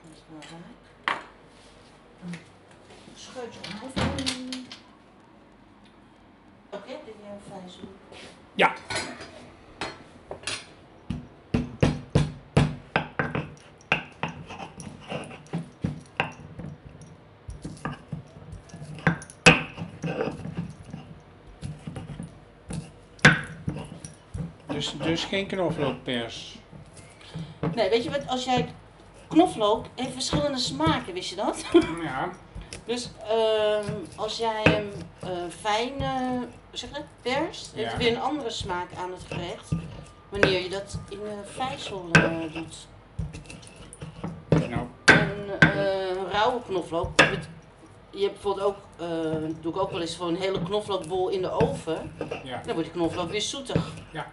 Dat 0.02 0.14
is 0.14 0.22
wel 0.30 0.42
raak. 0.52 1.18
Een 2.24 2.40
scheutje 3.16 3.60
proeven. 3.60 4.66
Oké, 6.70 6.88
dit 7.06 7.16
weer 7.22 7.32
een 7.32 7.62
vijzel. 7.62 7.88
ja. 8.56 8.74
Dus, 25.04 25.24
geen 25.24 25.48
knoflookpers. 25.48 26.56
Nee, 27.76 27.90
weet 27.90 28.04
je 28.04 28.10
wat, 28.10 28.28
als 28.28 28.44
jij 28.44 28.70
knoflook 29.28 29.86
heeft 29.96 30.14
verschillende 30.14 30.58
smaken, 30.58 31.14
wist 31.14 31.30
je 31.30 31.36
dat? 31.36 31.66
Ja. 32.04 32.30
Dus 32.86 33.10
ehm, 33.30 33.92
als 34.16 34.38
jij 34.38 34.62
hem 34.64 34.90
eh, 35.20 35.30
fijn 35.62 35.92
eh, 36.00 36.42
zeg 36.72 36.90
dat, 36.90 37.04
perst, 37.22 37.72
heeft 37.76 37.86
Ja. 37.86 37.94
het 37.98 37.98
weer 38.04 38.12
een 38.16 38.22
andere 38.22 38.50
smaak 38.50 38.88
aan 38.98 39.12
het 39.12 39.24
gerecht. 39.28 39.70
Wanneer 40.30 40.62
je 40.64 40.70
dat 40.70 41.00
in 41.10 41.18
de 41.20 41.42
vijzel 41.46 42.10
eh, 42.12 42.54
doet. 42.54 42.88
Nou, 44.70 44.88
En 45.06 45.60
eh, 45.60 46.32
rauwe 46.32 46.62
knoflook, 46.68 47.20
je 48.10 48.22
hebt 48.22 48.34
bijvoorbeeld 48.34 48.66
ook, 48.68 48.78
eh, 48.98 49.08
doe 49.62 49.74
ik 49.74 49.78
ook 49.82 49.92
wel 49.92 50.02
eens 50.02 50.16
gewoon 50.16 50.36
een 50.36 50.42
hele 50.42 50.64
knoflookbol 50.64 51.30
in 51.30 51.42
de 51.42 51.52
oven. 51.52 52.12
ja. 52.44 52.62
Dan 52.66 52.74
wordt 52.74 52.84
die 52.94 53.00
knoflook 53.02 53.30
weer 53.32 53.42
zoetig. 53.42 53.92
Ja. 54.12 54.32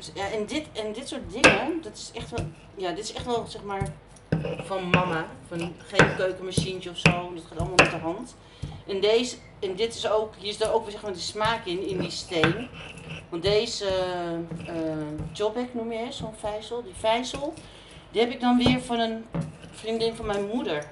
Dus, 0.00 0.10
ja, 0.14 0.30
en, 0.30 0.46
dit, 0.46 0.66
en 0.72 0.92
dit 0.92 1.08
soort 1.08 1.32
dingen, 1.32 1.82
dat 1.82 1.92
is 1.92 2.10
echt 2.14 2.30
wel, 2.30 2.46
ja, 2.74 2.90
dit 2.90 3.04
is 3.04 3.12
echt 3.12 3.24
wel 3.24 3.46
zeg 3.46 3.62
maar 3.62 3.92
van 4.64 4.90
mama. 4.90 5.26
Van 5.48 5.74
geen 5.78 6.16
keukenmachientje 6.16 6.90
of 6.90 6.98
zo, 6.98 7.32
dat 7.34 7.44
gaat 7.48 7.58
allemaal 7.58 7.76
met 7.76 7.90
de 7.90 7.96
hand. 7.96 8.36
En 8.86 9.00
deze, 9.00 9.36
en 9.58 9.74
dit 9.76 9.94
is 9.94 10.10
ook, 10.10 10.34
hier 10.38 10.48
is 10.48 10.60
er 10.60 10.72
ook 10.72 10.82
weer 10.82 10.92
zeg 10.92 11.02
maar 11.02 11.12
de 11.12 11.18
smaak 11.18 11.66
in, 11.66 11.86
in 11.86 11.98
die 11.98 12.10
steen. 12.10 12.68
Want 13.28 13.42
deze 13.42 13.86
eh 14.66 14.74
jobek 15.32 15.74
noem 15.74 15.92
je 15.92 16.06
zo'n 16.08 16.34
vijzel, 16.36 16.82
die 16.82 16.94
vijzel, 16.94 17.54
die 18.10 18.20
heb 18.20 18.30
ik 18.30 18.40
dan 18.40 18.56
weer 18.56 18.80
van 18.80 18.98
een 18.98 19.24
vriendin 19.70 20.14
van 20.14 20.26
mijn 20.26 20.46
moeder 20.46 20.84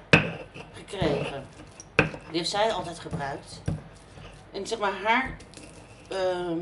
gekregen. 0.73 1.45
Die 1.95 2.37
heeft 2.37 2.49
zij 2.49 2.71
altijd 2.71 2.99
gebruikt. 2.99 3.61
En 4.51 4.67
zeg 4.67 4.79
maar 4.79 4.93
haar 5.03 5.37
ehm, 6.09 6.59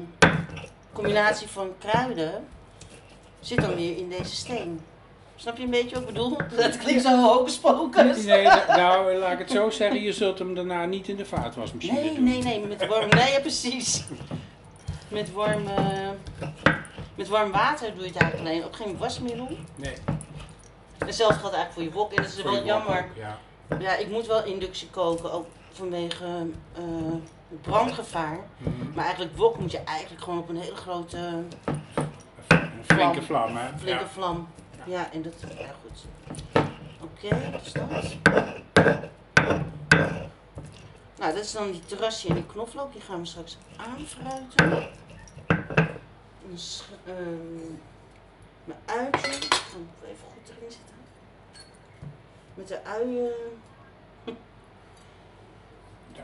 combinatie 1.01 1.48
van 1.48 1.74
kruiden 1.80 2.48
zit 3.39 3.62
dan 3.62 3.75
weer 3.75 3.98
in 3.98 4.10
deze 4.10 4.36
steen. 4.36 4.82
Snap 5.36 5.58
je 5.58 5.63
een 5.63 5.70
beetje 5.70 5.89
wat 5.96 6.00
ik 6.00 6.06
bedoel? 6.13 6.38
Dat 6.58 6.77
klinkt 6.77 7.01
zo 7.04 7.22
hocus 7.22 7.58
pocus. 7.58 8.24
Nee, 8.24 8.44
nou, 8.68 9.16
laat 9.16 9.32
ik 9.32 9.39
het 9.39 9.51
zo 9.51 9.70
zeggen, 9.70 10.01
je 10.01 10.13
zult 10.13 10.39
hem 10.39 10.56
daarna 10.56 10.86
niet 10.86 11.08
in 11.08 11.16
de 11.16 11.25
vaatwasmachine 11.25 11.94
Nee, 12.00 12.13
doen. 12.16 12.24
nee, 12.24 12.42
nee, 12.44 12.60
met 12.66 12.88
warm, 12.88 13.10
nee, 13.10 13.32
ja, 13.32 13.39
precies. 13.39 14.04
Met 15.08 15.32
warm, 15.32 15.68
eh, 15.68 16.10
met 17.16 17.27
warm 17.27 17.51
water 17.51 17.94
doe 17.96 18.01
je 18.04 18.10
het 18.12 18.22
eigenlijk 18.22 18.50
alleen, 18.50 18.66
ook 18.66 18.75
geen 18.75 18.98
wasmiddel. 18.98 19.50
Nee. 19.75 19.94
En 20.98 21.06
hetzelfde 21.08 21.39
geldt 21.39 21.56
eigenlijk 21.56 21.74
voor 21.74 21.84
je 21.84 21.92
wok 21.92 22.10
en 22.13 22.24
dat 22.24 22.32
is 22.34 22.42
voor 22.42 22.51
wel 22.51 22.63
jammer. 22.66 22.96
wok 22.96 23.24
Ja. 23.24 23.38
Ja, 23.80 23.96
ik 23.96 24.10
moet 24.10 24.25
wel 24.27 24.44
inductie 24.44 24.89
koken, 24.89 25.32
ook 25.32 25.46
vanwege 25.72 26.25
eh, 26.75 26.82
brandgevaar. 27.62 28.39
Mhm. 28.58 28.72
Maar 28.96 29.04
eigenlijk 29.06 29.38
wok 29.38 29.60
moet 29.60 29.72
je 29.72 29.80
eigenlijk 29.80 30.24
gewoon 30.24 30.39
op 30.39 30.50
een 30.50 30.58
hele 30.58 30.75
grote, 30.75 31.18
Een 32.48 32.84
flinke 32.86 33.22
vlam, 33.22 33.56
hè? 33.56 33.68
flinke 33.77 34.04
Ja. 34.04 34.08
vlam. 34.08 34.48
Ja, 34.86 35.12
en 35.12 35.22
dat, 35.22 35.34
ja 35.58 35.74
goed. 35.82 36.06
Oké, 37.01 37.36
is 37.63 37.72
dat. 37.74 38.16
Nou, 41.20 41.34
dat 41.34 41.44
is 41.44 41.51
dan 41.51 41.72
die 41.72 41.86
terrasje 41.86 42.27
en 42.27 42.34
die 42.34 42.46
knoflook. 42.46 42.92
Die 42.94 43.01
gaan 43.01 43.20
we 43.20 43.25
straks 43.25 43.58
aanfruiten. 43.77 44.89
En 45.48 46.48
dan 46.48 46.58
sch- 46.58 46.84
ehm, 47.06 47.72
mijn 48.63 48.80
uitje. 48.86 49.32
Ik 49.32 49.54
ga 49.54 49.72
hem 49.72 49.89
even 50.04 50.25
goed 50.34 50.50
erin 50.58 50.72
zetten. 50.72 50.96
Met 52.54 52.68
de 52.68 52.84
uien. 52.84 53.32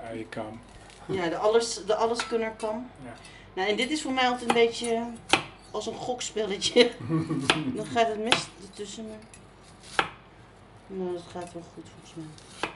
uienkam. 0.06 0.60
Ja, 1.06 1.28
de, 1.30 1.38
alles, 1.38 1.86
de 1.86 1.96
alleskunnerkam. 1.96 2.90
Ja. 3.04 3.14
Nou, 3.54 3.70
en 3.70 3.76
dit 3.76 3.90
is 3.92 4.02
voor 4.02 4.12
mij 4.12 4.28
altijd 4.28 4.50
een 4.50 4.56
beetje 4.56 5.04
als 5.72 5.88
een 5.88 5.96
gokspelletje. 5.96 6.92
Dan 7.76 7.86
gaat 7.86 8.08
het 8.08 8.24
mes 8.24 8.48
ertussen, 8.62 9.06
maar... 9.08 9.18
Nou, 10.88 11.14
dat 11.14 11.24
gaat 11.32 11.54
wel 11.54 11.64
goed 11.74 11.84
volgens 11.92 12.14
mij. 12.16 12.70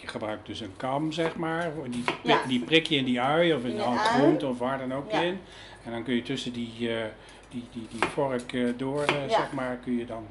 Je 0.00 0.06
gebruikt 0.06 0.46
dus 0.46 0.60
een 0.60 0.76
kam, 0.76 1.12
zeg 1.12 1.36
maar. 1.36 1.72
Die, 1.88 2.04
Ja. 2.22 2.40
die 2.46 2.60
prik 2.60 2.86
je 2.86 2.96
in 2.96 3.04
die 3.04 3.20
ui 3.20 3.54
of 3.54 3.64
in 3.64 3.76
de 3.76 3.82
handgroente 3.82 4.46
of 4.46 4.58
waar 4.58 4.78
dan 4.78 4.94
ook 4.94 5.10
Ja. 5.10 5.20
in. 5.20 5.40
En 5.84 5.92
dan 5.92 6.02
kun 6.04 6.14
je 6.14 6.22
tussen 6.22 6.52
die, 6.52 6.94
eh, 6.96 7.04
die, 7.50 7.64
die, 7.72 7.86
die 7.90 8.04
vork 8.08 8.52
eh, 8.52 8.68
door, 8.76 9.02
eh, 9.04 9.28
Ja. 9.28 9.28
zeg 9.28 9.52
maar, 9.52 9.76
kun 9.76 9.96
je 9.98 10.06
dan 10.06 10.26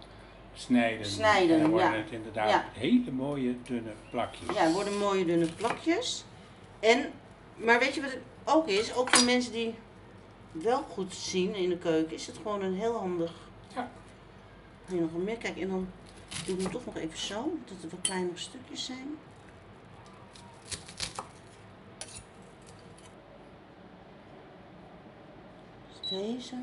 snijden. 0.54 1.06
Snijden, 1.06 1.56
en 1.56 1.62
dan 1.62 1.72
worden 1.72 1.92
ja. 1.92 1.98
het 1.98 2.12
inderdaad 2.12 2.64
hele 2.74 3.12
mooie 3.12 3.56
dunne 3.64 3.92
plakjes. 4.10 4.56
Ja, 4.56 4.62
het 4.62 4.74
worden 4.74 4.98
mooie 4.98 5.26
dunne 5.26 5.46
plakjes. 5.46 6.26
En, 6.80 7.12
maar 7.56 7.80
weet 7.80 7.96
je 7.96 8.02
wat 8.02 8.12
het 8.12 8.22
ook 8.44 8.68
is? 8.68 8.94
Ook 8.96 9.10
voor 9.10 9.26
mensen 9.26 9.52
die 9.52 9.76
wel 10.52 10.84
goed 10.84 11.14
zien 11.14 11.56
in 11.56 11.70
de 11.70 11.78
keuken, 11.78 12.16
is 12.16 12.28
het 12.28 12.38
gewoon 12.38 12.62
een 12.62 12.76
heel 12.76 12.98
handig. 12.98 13.34
Ja. 13.76 13.92
Hier 14.88 15.02
nog 15.02 15.12
wat 15.12 15.22
meer. 15.22 15.38
Kijk, 15.38 15.58
en 15.58 15.70
dan 15.70 15.88
doe 16.46 16.56
ik 16.56 16.62
hem 16.62 16.72
toch 16.72 16.86
nog 16.86 16.96
even 16.96 17.18
zo, 17.18 17.58
dat 17.66 17.84
er 17.84 17.90
wat 17.90 18.02
kleinere 18.02 18.38
stukjes 18.38 18.86
zijn. 18.86 19.18
Dus 25.88 26.10
deze. 26.10 26.56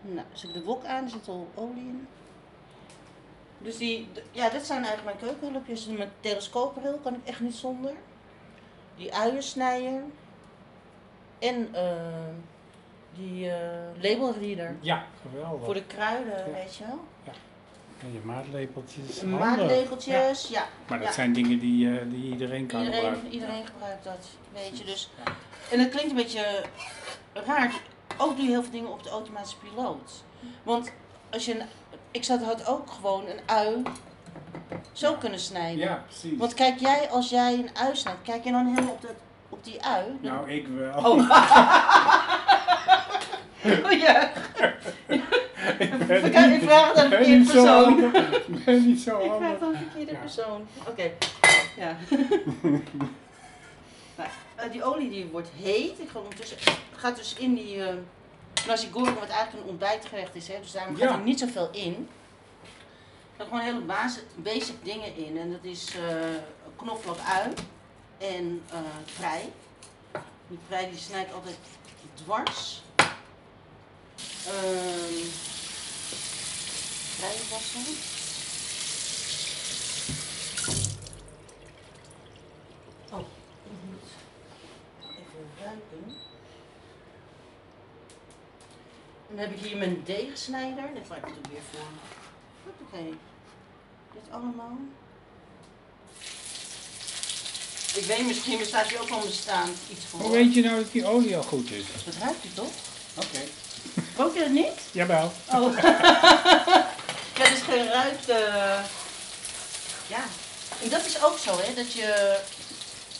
Nou, 0.00 0.26
zet 0.32 0.48
ik 0.48 0.54
de 0.54 0.62
wok 0.62 0.84
aan, 0.84 1.04
er 1.04 1.10
zit 1.10 1.28
al 1.28 1.48
olie 1.54 1.86
in. 1.86 2.08
Dus 3.58 3.76
die, 3.76 4.08
ja, 4.30 4.48
dit 4.48 4.66
zijn 4.66 4.84
eigenlijk 4.84 5.18
mijn 5.18 5.32
keukenhulpjes. 5.32 5.86
Mijn 5.86 6.12
telescoopbril 6.20 6.98
kan 6.98 7.14
ik 7.14 7.24
echt 7.24 7.40
niet 7.40 7.54
zonder. 7.54 7.94
Die 8.98 9.14
uiensnijer. 9.14 10.02
En 11.38 11.68
eh, 11.74 11.84
die 13.14 13.50
eh, 13.50 13.58
labelreader. 14.02 14.76
Ja, 14.80 15.06
geweldig. 15.30 15.64
Voor 15.64 15.74
de 15.74 15.84
kruiden, 15.84 16.36
Ja. 16.46 16.52
weet 16.52 16.76
je 16.76 16.84
wel. 16.84 17.00
En 18.02 18.12
je 18.12 18.18
maatlepeltjes. 18.24 19.20
Handig. 19.20 19.38
Ja. 19.40 19.46
maatlegeltjes, 19.46 20.48
ja. 20.48 20.66
Maar 20.88 20.98
dat 20.98 21.06
ja. 21.06 21.12
zijn 21.14 21.32
dingen 21.32 21.58
die, 21.58 21.98
eh, 21.98 22.04
die 22.10 22.32
iedereen 22.32 22.66
kan 22.66 22.80
Iedereen, 22.80 23.02
gebruiken. 23.02 23.32
iedereen 23.32 23.66
gebruikt 23.66 24.04
dat, 24.04 24.28
weet 24.52 24.78
je. 24.78 24.84
Dus. 24.84 25.10
En 25.70 25.78
het 25.78 25.88
klinkt 25.88 26.10
een 26.10 26.16
beetje 26.16 26.64
raar. 27.32 27.80
Ook 28.18 28.36
doe 28.36 28.44
je 28.44 28.50
heel 28.50 28.62
veel 28.62 28.70
dingen 28.72 28.92
op 28.92 29.02
de 29.02 29.08
automatische 29.10 29.56
piloot. 29.58 30.24
Want 30.62 30.92
als 31.30 31.44
je 31.44 31.60
een, 31.60 31.66
ik 32.10 32.24
zou 32.24 32.42
had 32.42 32.66
ook 32.66 32.90
gewoon 32.90 33.26
een 33.26 33.40
ui 33.46 33.82
zo 34.92 35.14
kunnen 35.14 35.38
snijden. 35.40 35.78
Ja, 35.78 36.02
precies. 36.06 36.38
Want 36.38 36.54
kijk 36.54 36.78
jij, 36.78 37.08
als 37.10 37.28
jij 37.30 37.52
een 37.54 37.70
ui 37.74 37.96
snijdt, 37.96 38.22
kijk 38.22 38.44
je 38.44 38.50
dan 38.52 38.66
helemaal 38.66 38.92
op, 38.92 39.02
dat, 39.02 39.10
op 39.48 39.64
die 39.64 39.82
ui? 39.84 40.04
Dan- 40.20 40.32
Nou, 40.32 40.50
ik 40.50 40.66
wel. 40.68 40.96
Oh. 41.10 41.30
Oh 43.84 43.92
ja. 43.92 44.30
ik 45.78 45.98
ben 46.06 46.24
Ik 46.24 46.32
ga- 46.36 46.46
ik 46.46 46.62
vraag 46.62 46.88
het 46.88 46.96
aan 46.98 47.10
de 47.10 47.16
verkeerde 47.16 47.44
persoon. 47.44 47.84
handig. 48.00 48.46
Ik 48.46 48.64
ben 48.64 48.86
niet 48.86 49.00
zo 49.00 49.18
Ik 49.24 49.24
vraag 49.24 49.38
handig. 49.38 49.50
het 49.50 49.62
aan 49.62 49.72
de 49.72 49.78
verkeerde 49.78 50.12
Ja. 50.12 50.18
persoon. 50.18 50.66
Oké. 50.88 51.10
Ja. 51.76 51.96
nou, 54.16 54.28
eh, 54.56 54.70
die 54.72 54.82
olie 54.84 55.10
die 55.10 55.26
wordt 55.32 55.48
heet. 55.62 55.98
Ik 55.98 56.08
ga 56.12 56.18
ondertussen, 56.18 56.56
gaat 56.96 57.16
dus 57.16 57.34
in 57.38 57.54
die 57.54 57.82
eh 57.84 57.94
nasi 58.66 58.88
goreng, 58.92 59.18
wat 59.18 59.28
eigenlijk 59.28 59.64
een 59.64 59.70
ontbijtgerecht 59.70 60.34
is. 60.34 60.48
Hè, 60.48 60.54
dus 60.62 60.72
daarom 60.72 60.96
gaat 60.96 61.08
Ja. 61.10 61.14
er 61.16 61.22
niet 61.24 61.38
zoveel 61.38 61.68
in. 61.72 62.08
Er 63.38 63.44
gewoon 63.44 63.60
hele 63.60 63.80
basis, 63.80 64.22
basic 64.36 64.84
dingen 64.84 65.16
in. 65.16 65.38
En 65.38 65.52
dat 65.52 65.64
is 65.64 65.94
eh 65.96 66.36
knoflook 66.76 67.18
ui 67.18 67.52
en 68.18 68.62
prei. 69.16 69.52
Die 70.48 70.58
prei 70.68 70.90
die 70.90 70.98
snij 70.98 71.22
ik 71.22 71.32
altijd 71.32 71.56
dwars. 72.14 72.82
Wassen. 77.50 77.80
Oh, 83.10 83.18
ik 83.64 83.72
moet 83.84 84.10
even 85.02 85.50
ruiken. 85.64 86.16
Dan 89.28 89.38
heb 89.38 89.50
ik 89.50 89.58
hier 89.58 89.76
mijn 89.76 90.02
deegsnijder. 90.04 90.94
Dit 90.94 91.08
maak 91.08 91.26
ik 91.26 91.34
het 91.42 91.50
weer 91.50 91.60
voor. 91.70 91.88
Oké. 92.80 93.16
Allemaal. 94.30 94.76
Ik 97.94 98.04
weet 98.04 98.26
misschien 98.26 98.58
bestaat 98.58 98.86
hier 98.88 99.00
ook 99.00 99.08
wel 99.08 99.20
bestaand 99.20 99.76
iets 99.90 100.04
voor. 100.10 100.20
Hoe 100.20 100.30
weet 100.30 100.54
je 100.54 100.62
nou 100.62 100.76
dat 100.82 100.92
die 100.92 101.06
olie 101.06 101.36
al 101.36 101.42
goed 101.42 101.70
is? 101.70 101.84
Dat 102.04 102.14
ruikt 102.20 102.44
u 102.44 102.48
toch? 102.54 102.70
Oké. 103.14 103.40
Rook 104.16 104.34
je 104.34 104.40
dat 104.40 104.48
niet? 104.50 104.72
Jawel. 104.92 105.32
Oh. 105.52 105.78
ja, 107.38 107.48
dus 107.50 107.60
geruikt. 107.64 108.28
eh 108.28 108.80
Ja. 110.06 110.24
En 110.82 110.88
dat 110.88 111.06
is 111.06 111.22
ook 111.22 111.38
zo, 111.38 111.58
hè? 111.62 111.74
Dat 111.74 111.92
je 111.92 112.36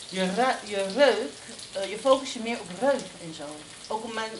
je, 0.09 0.25
ru- 0.35 0.71
je 0.71 0.87
reuk, 0.97 1.31
eh, 1.73 1.91
je 1.91 1.99
focus 1.99 2.33
je 2.33 2.41
meer 2.41 2.59
op 2.61 2.81
reuk 2.81 3.01
en 3.23 3.35
zo. 3.37 3.45
Ook 3.87 4.05
op 4.05 4.13
mijn. 4.15 4.31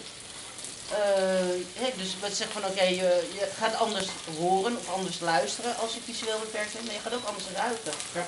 Eh, 0.91 1.97
dus 1.97 2.17
wat 2.21 2.33
zeg 2.33 2.49
van 2.51 2.65
oké, 2.65 2.83
je, 2.83 3.29
je 3.39 3.49
gaat 3.59 3.75
anders 3.75 4.07
horen 4.39 4.77
of 4.77 4.93
anders 4.95 5.21
luisteren 5.21 5.77
als 5.77 5.95
je 5.95 6.01
visueel 6.05 6.39
beperkt 6.39 6.73
bent, 6.73 6.85
maar 6.85 6.95
je 6.95 7.01
gaat 7.01 7.15
ook 7.15 7.25
anders 7.27 7.45
ruiken. 7.55 7.93
Ja. 8.15 8.27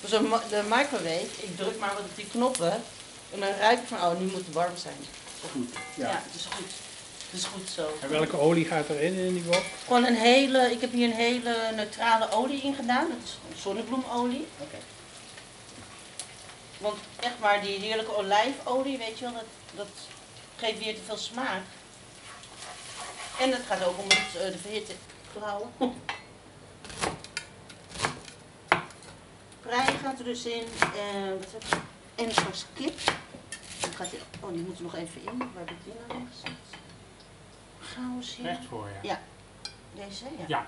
Dus 0.00 0.10
de 0.10 0.62
microwave, 0.68 1.26
ik 1.40 1.56
druk 1.56 1.78
maar 1.78 1.94
wat 1.94 2.02
op 2.02 2.16
die 2.16 2.26
knoppen 2.26 2.72
en 3.32 3.40
dan 3.40 3.48
ruik 3.58 3.78
ik 3.78 3.86
van 3.88 3.98
oh, 3.98 4.18
nu 4.18 4.24
moet 4.24 4.46
het 4.46 4.52
warm 4.54 4.76
zijn. 4.76 4.96
Goed. 5.52 5.68
Ja, 5.94 6.08
Ja. 6.08 6.22
het 6.26 6.34
is 6.34 6.44
goed. 6.54 6.70
Het 7.30 7.40
is 7.40 7.46
goed 7.46 7.68
zo. 7.74 7.98
En 8.00 8.08
welke 8.10 8.38
olie 8.38 8.64
gaat 8.66 8.88
erin 8.88 9.14
in 9.14 9.34
die 9.34 9.42
wok? 9.42 9.62
Gewoon 9.86 10.04
een 10.06 10.16
hele, 10.16 10.70
ik 10.70 10.80
heb 10.80 10.92
hier 10.92 11.06
een 11.08 11.14
hele 11.14 11.56
neutrale 11.74 12.30
olie 12.30 12.62
in 12.62 12.74
gedaan. 12.74 13.08
Dat 13.08 13.18
is 13.54 13.62
zonnebloemolie. 13.62 14.46
Oké. 14.60 14.76
Want 16.78 16.98
echt 17.20 17.38
maar 17.40 17.60
die 17.62 17.78
heerlijke 17.78 18.16
olijfolie, 18.16 18.98
weet 18.98 19.18
je 19.18 19.24
wel, 19.24 19.32
dat, 19.34 19.44
dat 19.74 19.88
geeft 20.56 20.78
weer 20.78 20.94
te 20.94 21.00
veel 21.06 21.16
smaak. 21.16 21.60
En 23.40 23.50
dat 23.50 23.60
gaat 23.66 23.84
ook 23.84 23.98
om 23.98 24.08
het, 24.08 24.42
eh, 24.42 24.52
de 24.52 24.58
verhitte 24.58 24.92
houden. 25.38 25.70
Prei 29.60 29.98
gaat 30.02 30.18
er 30.18 30.24
dus 30.24 30.44
in. 30.44 30.64
En, 30.96 31.38
wat 31.38 31.52
heb 31.52 31.62
ik? 31.62 31.78
en 32.14 32.30
straks 32.30 32.64
kip. 32.74 33.00
Dan 33.80 33.92
gaat 33.94 34.10
die, 34.10 34.20
oh, 34.40 34.52
die 34.52 34.62
moet 34.62 34.76
er 34.76 34.82
nog 34.82 34.94
even 34.94 35.22
in. 35.22 35.38
Waar 35.38 35.48
heb 35.54 35.70
ik 35.70 35.76
die 35.84 35.92
nou 36.08 36.20
neergezet? 36.20 36.50
Gauw 37.80 38.20
hier. 38.36 38.46
Recht 38.46 38.64
voor 38.68 38.88
je. 38.88 39.08
Ja. 39.08 39.20
Deze, 39.94 40.24
ja. 40.38 40.44
Ja. 40.46 40.66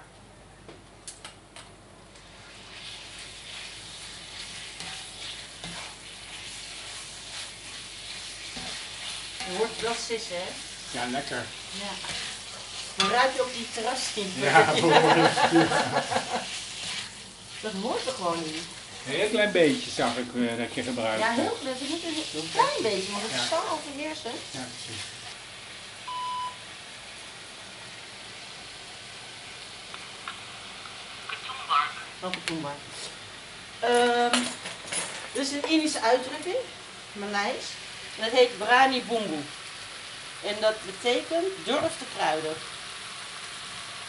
Je 9.46 9.57
hoort 9.57 9.81
wel 9.81 9.94
sissen, 9.94 10.37
hè? 10.37 10.48
Ja, 10.98 11.07
lekker. 11.07 11.44
Ja. 11.72 12.34
Dan 12.96 13.11
ruik 13.11 13.35
je 13.35 13.40
ook 13.42 13.52
die 13.52 13.66
terras 13.74 14.00
niet. 14.14 14.26
Ja. 14.35 14.64
Dat 17.61 17.72
hoort 17.83 18.07
er 18.07 18.12
gewoon 18.12 18.42
niet. 18.44 18.62
Een 19.07 19.12
heel 19.14 19.28
klein 19.28 19.52
beetje 19.52 19.90
zag 19.90 20.16
ik 20.16 20.28
eh, 20.35 20.59
dat 20.59 20.74
je 20.74 20.83
gebruikt. 20.83 21.20
Ja, 21.20 21.33
heel 21.33 21.59
moet 21.88 22.02
een 22.42 22.50
klein 22.52 22.83
beetje, 22.83 23.11
want 23.12 23.22
het 23.22 23.33
Ja. 23.33 23.42
is 23.42 23.48
zo 23.48 23.61
overheersen. 23.72 24.30
Ja, 24.50 24.61
precies. 24.74 25.02
Ook. 32.20 32.35
Ehm 33.80 34.38
dit 35.33 35.42
is 35.46 35.50
een 35.52 35.68
Indische 35.68 36.00
uitdrukking, 36.00 36.57
Maleis. 37.12 37.64
En 38.18 38.24
dat 38.24 38.33
heet 38.38 38.59
Brani 38.59 39.02
Bumbu. 39.09 39.44
En 40.46 40.54
dat 40.61 40.74
betekent 40.87 41.46
durf 41.64 41.92
te 41.98 42.04
kruiden. 42.16 42.54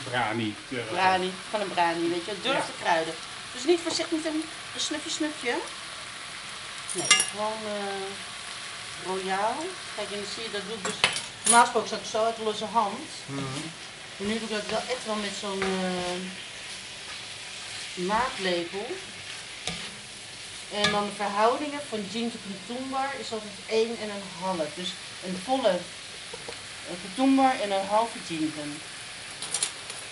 Brani. 0.03 0.55
durf. 0.69 0.89
Brani, 0.89 1.31
van 1.49 1.62
een 1.62 1.69
brani, 1.73 2.10
weet 2.10 2.25
je, 2.25 2.34
durf 2.41 2.55
Ja. 2.58 2.62
te 2.65 2.71
kruiden. 2.81 3.13
Dus 3.53 3.63
niet 3.63 3.79
voorzichtig 3.84 4.17
niet 4.17 4.25
een, 4.25 4.43
een 4.73 4.79
snufje 4.79 5.10
snufje. 5.10 5.55
Nee, 6.91 7.08
gewoon 7.31 7.60
eh 7.65 8.10
royaal. 9.05 9.55
Kijk, 9.95 10.12
en 10.12 10.17
dan 10.17 10.25
zie 10.34 10.43
je, 10.43 10.51
dat 10.51 10.62
doe 10.67 10.77
ik 10.77 10.86
dus, 10.86 10.93
normaal 11.43 11.62
gesproken 11.63 11.89
zou 11.89 12.01
ik 12.01 12.08
zo 12.08 12.23
uit 12.23 12.38
losse 12.43 12.65
hand. 12.65 12.99
En 14.19 14.25
nu 14.27 14.34
doe 14.39 14.49
ik 14.49 14.55
dat 14.55 14.65
wel 14.69 14.79
echt 14.95 15.05
wel 15.05 15.15
met 15.15 15.31
zo'n 15.39 15.62
eh, 15.62 16.21
maatlepel. 18.05 18.88
En 20.73 20.91
dan 20.91 21.05
de 21.05 21.15
verhoudingen 21.15 21.79
van 21.89 21.99
ginger 22.12 22.39
ketumbar 22.47 23.10
is 23.19 23.31
altijd 23.31 23.51
1 23.67 23.97
en 24.01 24.10
een 24.10 24.27
half. 24.41 24.67
Dus 24.75 24.89
een 25.25 25.38
volle 25.43 25.69
eh, 25.69 26.95
ketumbar 27.03 27.60
en 27.62 27.71
een 27.71 27.86
halve 27.88 28.17
ginger. 28.27 28.67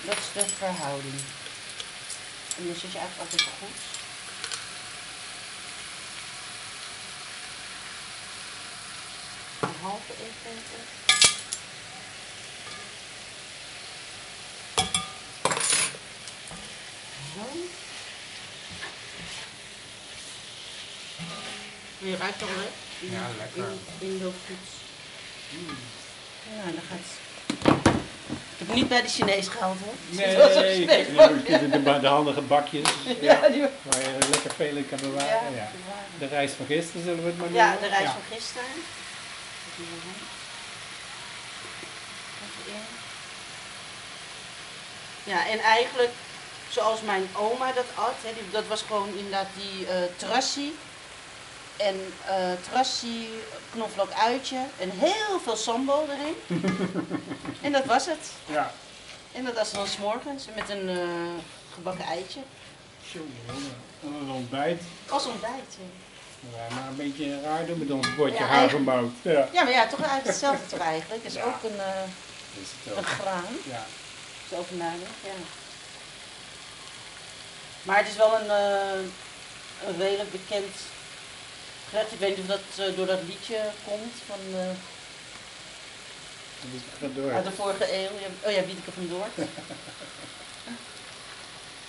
Dat 0.06 0.18
is 0.18 0.34
de 0.34 0.56
verhouding. 0.58 1.20
En 2.58 2.66
dan 2.68 2.76
zit 2.76 2.92
je 2.92 2.98
eigenlijk 2.98 3.32
altijd 3.32 3.42
goed. 3.42 3.80
Een 9.60 9.76
halve 9.82 10.14
even. 10.14 10.64
Zo. 17.34 17.46
Je 21.98 22.18
ruikt 22.18 22.40
toch 22.40 22.50
hè? 22.50 22.70
Ja, 23.00 23.30
lekker. 23.38 23.72
In, 24.00 24.18
de 24.18 24.32
hmm. 25.50 25.78
Ja, 26.56 26.64
dan 26.64 26.82
gaat 26.90 26.98
het. 26.98 27.33
Ik 28.64 28.70
heb 28.70 28.76
niet 28.78 28.88
bij 28.88 29.02
de 29.02 29.08
Chinees 29.10 29.48
gehaald 29.48 29.78
hoor. 29.84 29.94
Nee, 30.10 30.36
de, 30.36 31.70
de, 31.70 31.84
de, 31.84 32.00
de 32.00 32.08
handige 32.08 32.42
bakjes. 32.42 32.90
Ja, 33.22 33.50
die- 33.50 33.62
Waar 33.62 34.02
je 34.02 34.18
lekker 34.32 34.52
veel 34.56 34.76
in 34.76 34.90
kan 34.90 35.00
bewaren. 35.02 35.28
Ja. 35.54 35.58
Ja, 35.62 35.70
De 36.20 36.26
reis 36.28 36.52
van 36.52 36.66
gisteren 36.66 37.04
zullen 37.04 37.24
we 37.24 37.30
het 37.30 37.38
maar 37.38 37.52
ja, 37.52 37.72
noemen. 37.72 37.82
de 37.82 37.96
reis 37.96 38.04
Ja. 38.04 38.12
van 38.12 38.38
gisteren. 38.38 38.66
Ja, 45.24 45.48
en 45.48 45.60
eigenlijk 45.60 46.12
zoals 46.70 47.02
mijn 47.02 47.28
oma 47.36 47.72
dat 47.72 47.86
at, 47.96 48.14
hè, 48.24 48.32
dat 48.52 48.68
was 48.68 48.82
gewoon 48.88 49.10
inderdaad 49.18 49.48
die 49.58 49.88
trassie. 50.18 50.76
En 51.78 52.14
eh 52.28 52.52
trassie, 52.72 53.30
knoflook 53.72 54.12
uitje 54.14 54.58
en 54.80 54.90
heel 54.90 55.40
veel 55.44 55.56
sambal 55.56 56.08
erin. 56.10 56.62
en 57.66 57.72
dat 57.72 57.86
was 57.86 58.06
het. 58.06 58.32
Ja. 58.46 58.72
En 59.32 59.44
dat 59.46 59.54
was 59.54 59.72
dan 59.72 59.88
s'morgens 59.88 60.46
met 60.56 60.70
een 60.70 60.90
eh, 60.90 60.98
gebakken 61.74 62.06
eitje. 62.06 62.40
Zo. 63.12 63.20
Een 64.04 64.30
ontbijt. 64.32 64.82
Als 65.10 65.26
ontbijt. 65.26 65.78
ja. 65.80 66.02
Ja, 66.58 66.76
maar 66.76 66.88
een 66.88 66.96
beetje 66.96 67.42
raar 67.42 67.66
doen 67.66 67.78
met 67.80 67.92
ons 67.92 68.16
bordje 68.16 68.44
Ja. 68.44 68.62
Ja. 69.22 69.48
Ja, 69.52 69.64
maar 69.64 69.72
ja, 69.72 69.88
toch 69.88 70.00
eigenlijk 70.00 70.26
hetzelfde 70.28 70.66
toch 70.68 70.80
eigenlijk. 70.80 71.24
Het 71.24 71.32
is 71.32 71.38
Ja. 71.38 71.44
ook 71.46 71.64
een, 71.64 71.80
eh, 71.80 72.04
Is 72.62 72.68
het 72.84 72.92
een 72.94 73.00
ook. 73.00 73.06
graan. 73.06 73.46
Ja. 73.70 73.86
Zo 74.50 74.56
over 74.56 74.76
nadenken, 74.76 75.08
ja. 75.24 75.32
Maar 77.84 77.98
het 77.98 78.08
is 78.08 78.16
wel 78.16 78.40
een, 78.40 78.50
een 79.88 79.98
redelijk 79.98 80.32
bekend 80.32 80.76
Ik 81.94 82.20
weet 82.20 82.38
niet 82.38 82.40
of 82.40 82.46
dat 82.46 82.88
eh, 82.88 82.96
door 82.96 83.06
dat 83.06 83.20
liedje 83.28 83.60
komt 83.88 84.14
van, 84.26 84.40
door. 87.14 87.34
uit 87.34 87.46
de 87.46 87.52
vorige 87.52 87.94
eeuw. 87.94 88.10
Oh 88.42 88.52
ja, 88.52 88.66
Wiedeke 88.66 88.92
van 88.92 89.08
Doort. 89.08 89.38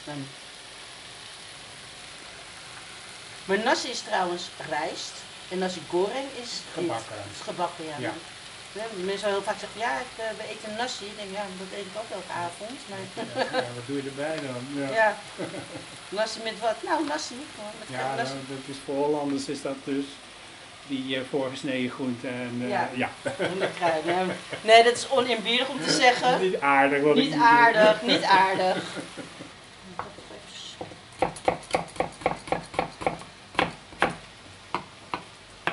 Nee. 0.04 0.16
Maar 3.44 3.58
nasi 3.58 3.88
is 3.88 4.00
trouwens 4.00 4.42
rijst 4.68 5.12
en 5.48 5.58
nasi 5.58 5.80
goreng 5.88 6.28
is. 6.42 6.50
Gebakken. 6.72 7.16
Is 7.32 7.40
gebakken, 7.40 7.84
ja. 7.84 7.96
Ja. 7.98 8.12
Mensen 9.04 9.28
heel 9.28 9.42
vaak 9.42 9.58
zeggen, 9.58 9.80
ja, 9.80 9.98
ik, 9.98 10.12
eh, 10.16 10.24
we 10.36 10.44
eten 10.52 10.76
nasi. 10.76 11.04
Ik 11.04 11.16
denk, 11.16 11.30
ja, 11.32 11.44
dat 11.58 11.78
eet 11.78 11.86
ik 11.90 11.96
ook 11.96 12.10
elke 12.18 12.32
avond. 12.32 12.78
Maar 12.88 12.98
Ja, 13.62 13.68
wat 13.74 13.86
doe 13.86 13.96
je 13.96 14.08
erbij 14.08 14.36
dan? 14.46 14.82
Ja, 14.82 14.88
ja. 15.00 15.16
Nasi 16.08 16.40
met 16.42 16.60
wat? 16.60 16.76
Nou, 16.82 17.06
nasi. 17.06 17.34
Met 17.78 17.88
ja 17.88 18.14
nasi. 18.14 18.32
nou, 18.32 18.44
dat 18.48 18.58
is 18.66 18.76
voor 18.84 18.94
Hollanders 18.94 19.48
is 19.48 19.62
dat 19.62 19.76
dus 19.84 20.04
die 20.86 21.16
eh, 21.16 21.22
voorgesneden 21.30 21.90
groenten. 21.90 22.30
En, 22.30 22.58
eh, 22.62 22.68
Ja. 22.68 22.88
ja. 22.94 23.10
Nee, 24.62 24.82
dat 24.82 24.96
is 24.96 25.08
oneerbiedig 25.10 25.68
om 25.68 25.80
te 25.80 25.92
zeggen. 25.92 26.40
Niet 26.40 26.60
aardig. 26.60 27.02
Wat 27.02 27.14
Niet 27.14 27.34
aardig, 27.34 28.02
niet 28.02 28.22
aardig. 28.22 28.76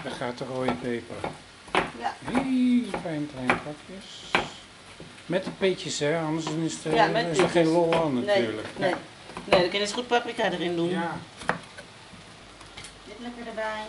Daar 0.03 0.11
gaat 0.17 0.37
de 0.37 0.45
rode 0.45 0.73
peper. 0.73 1.15
Ja. 2.33 2.41
Heel 2.43 2.99
kleine 3.01 3.53
pakjes. 3.55 4.31
Met 5.25 5.43
de 5.43 5.51
peetjes, 5.57 5.99
hè, 5.99 6.19
anders 6.19 6.45
is, 6.65 6.73
het, 6.73 6.85
eh, 6.85 6.93
Ja, 6.93 7.05
met 7.07 7.25
is 7.31 7.37
er 7.37 7.49
geen 7.49 7.67
lol 7.67 7.93
aan 7.93 8.13
Nee, 8.13 8.23
natuurlijk. 8.25 8.67
nee. 8.77 8.93
Nee, 9.45 9.59
dan 9.59 9.69
kun 9.69 9.79
je 9.79 9.85
eens 9.85 9.93
goed 9.93 10.07
paprika 10.07 10.51
erin 10.51 10.75
doen. 10.75 10.89
Ja. 10.89 11.17
Dit 13.05 13.15
lekker 13.19 13.47
erbij. 13.47 13.81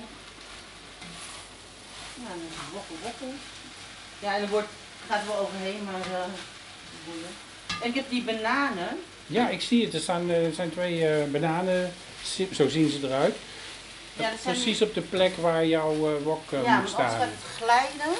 Ja, 2.14 2.28
dan 2.28 2.36
is 2.38 3.04
het. 3.04 3.28
Ja, 4.18 4.36
en 4.36 4.42
er 4.42 4.48
wordt, 4.48 4.68
gaat 5.08 5.20
er 5.20 5.26
wel 5.26 5.38
overheen, 5.38 5.84
maar 5.84 6.00
eh 6.00 6.26
boeien. 7.04 7.26
En 7.82 7.88
ik 7.88 7.94
heb 7.94 8.10
die 8.10 8.22
bananen. 8.22 8.98
ja, 9.26 9.48
ik 9.48 9.60
zie 9.60 9.84
het. 9.84 9.94
Er 9.94 10.00
staan, 10.00 10.30
eh, 10.30 10.46
er 10.46 10.54
zijn 10.54 10.70
twee 10.70 11.08
eh, 11.08 11.24
bananen. 11.30 11.92
Zo 12.52 12.68
zien 12.68 12.90
ze 12.90 13.06
eruit. 13.06 13.36
Ja, 14.16 14.30
dat 14.30 14.38
zijn 14.42 14.54
Precies 14.54 14.82
op 14.82 14.94
de 14.94 15.00
plek 15.00 15.36
waar 15.36 15.66
jouw 15.66 15.94
wok 16.22 16.42
ja, 16.50 16.56
maar 16.56 16.60
moet 16.60 16.68
anders 16.70 16.90
staan. 16.92 17.10
gaat 17.10 17.20
het 17.20 17.56
glijden. 17.56 18.14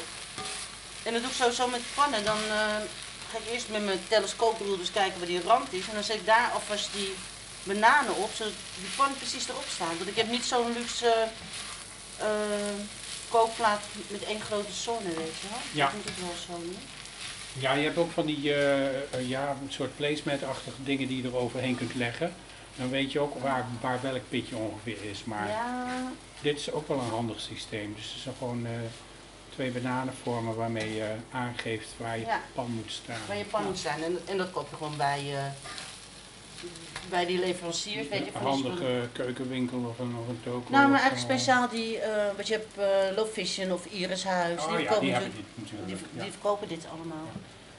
En 1.03 1.13
dat 1.13 1.23
doe 1.23 1.31
ik 1.31 1.37
sowieso 1.37 1.69
met 1.69 1.81
pannen. 1.95 2.25
Dan 2.25 2.39
eh, 2.49 2.77
ga 3.31 3.39
ik 3.39 3.53
eerst 3.53 3.69
met 3.69 3.85
mijn 3.85 4.01
telescoopbril 4.09 4.77
dus 4.77 4.91
kijken 4.91 5.19
waar 5.19 5.29
die 5.29 5.43
rand 5.43 5.73
is. 5.73 5.89
En 5.89 5.95
dan 5.95 6.03
zet 6.03 6.17
ik 6.17 6.27
daar 6.27 6.51
alvast 6.55 6.89
die 6.93 7.15
bananen 7.63 8.17
op, 8.17 8.31
zodat 8.35 8.53
die 8.79 8.89
pan 8.97 9.17
precies 9.17 9.49
erop 9.49 9.65
staat. 9.75 9.97
Want 9.97 10.09
ik 10.09 10.17
heb 10.17 10.31
niet 10.31 10.45
zo'n 10.45 10.73
luxe 10.73 11.27
eh, 12.19 12.27
kookplaat 13.29 13.83
met 14.09 14.25
één 14.25 14.41
grote 14.41 14.73
zonne, 14.73 15.09
weet 15.09 15.37
je 15.41 15.49
wel. 15.51 15.59
Ja. 15.73 15.85
Dat 15.85 15.95
moet 15.95 16.09
ik 16.09 16.19
wel 16.19 16.35
zo 16.47 16.63
doen. 16.63 16.79
Ja, 17.59 17.73
je 17.73 17.85
hebt 17.85 17.97
ook 17.99 18.11
van 18.11 18.27
die 18.27 18.55
eh, 18.55 19.29
ja, 19.29 19.49
een 19.49 19.73
soort 19.73 19.97
placemat-achtige 19.97 20.83
dingen 20.85 21.09
die 21.09 21.23
je 21.23 21.29
er 21.29 21.37
overheen 21.37 21.77
kunt 21.77 21.95
leggen. 21.95 22.35
Dan 22.77 22.91
weet 22.91 23.13
je 23.13 23.21
ook 23.21 23.43
waar, 23.43 23.67
waar 23.81 23.99
welk 24.03 24.29
pitje 24.29 24.57
ongeveer 24.57 25.05
is. 25.11 25.25
Maar 25.25 25.49
Ja, 25.49 26.13
dit 26.41 26.59
is 26.59 26.71
ook 26.71 26.89
wel 26.89 26.99
een 26.99 27.11
handig 27.11 27.41
systeem. 27.41 27.95
Dus 27.97 28.13
het 28.13 28.23
zijn 28.23 28.35
gewoon 28.39 28.67
twee 29.55 29.71
bananenvormen 29.71 30.55
waarmee 30.57 30.95
je 30.95 31.15
aangeeft 31.33 31.89
waar 31.97 32.19
je 32.19 32.25
Ja. 32.27 32.41
pan 32.55 32.71
moet 32.71 32.91
staan. 32.93 33.17
waar 33.27 33.37
je 33.37 33.45
pan 33.45 33.65
moet 33.65 33.79
staan. 33.79 34.03
En, 34.03 34.19
en 34.25 34.37
dat 34.37 34.51
koop 34.51 34.71
je 34.71 34.77
gewoon 34.77 34.97
bij, 34.97 35.21
eh, 35.35 35.45
bij 37.11 37.27
die 37.27 37.39
leveranciers, 37.39 38.09
weet 38.09 38.19
je. 38.19 38.27
Een 38.27 38.33
Van 38.33 38.43
handige 38.51 39.09
keukenwinkel 39.13 39.79
of 39.79 39.99
een, 39.99 40.15
of 40.23 40.29
een 40.29 40.41
toko. 40.45 40.71
Nou, 40.71 40.89
maar 40.91 41.01
eigenlijk 41.01 41.31
speciaal 41.33 41.69
die, 41.69 41.99
eh 41.99 42.37
wat 42.37 42.47
je 42.49 42.53
hebt, 42.55 42.79
eh 42.79 43.17
Low 43.17 43.29
Vision 43.33 43.73
of 43.73 43.87
Iris 43.87 44.25
Huis. 44.25 44.65
Oh 44.65 44.77
die 44.77 44.85
ja, 44.85 44.99
die 44.99 45.13
dit. 45.13 45.33
Die, 45.87 45.97
die 46.13 46.31
verkopen 46.31 46.69
dit 46.69 46.87
allemaal. 46.93 47.27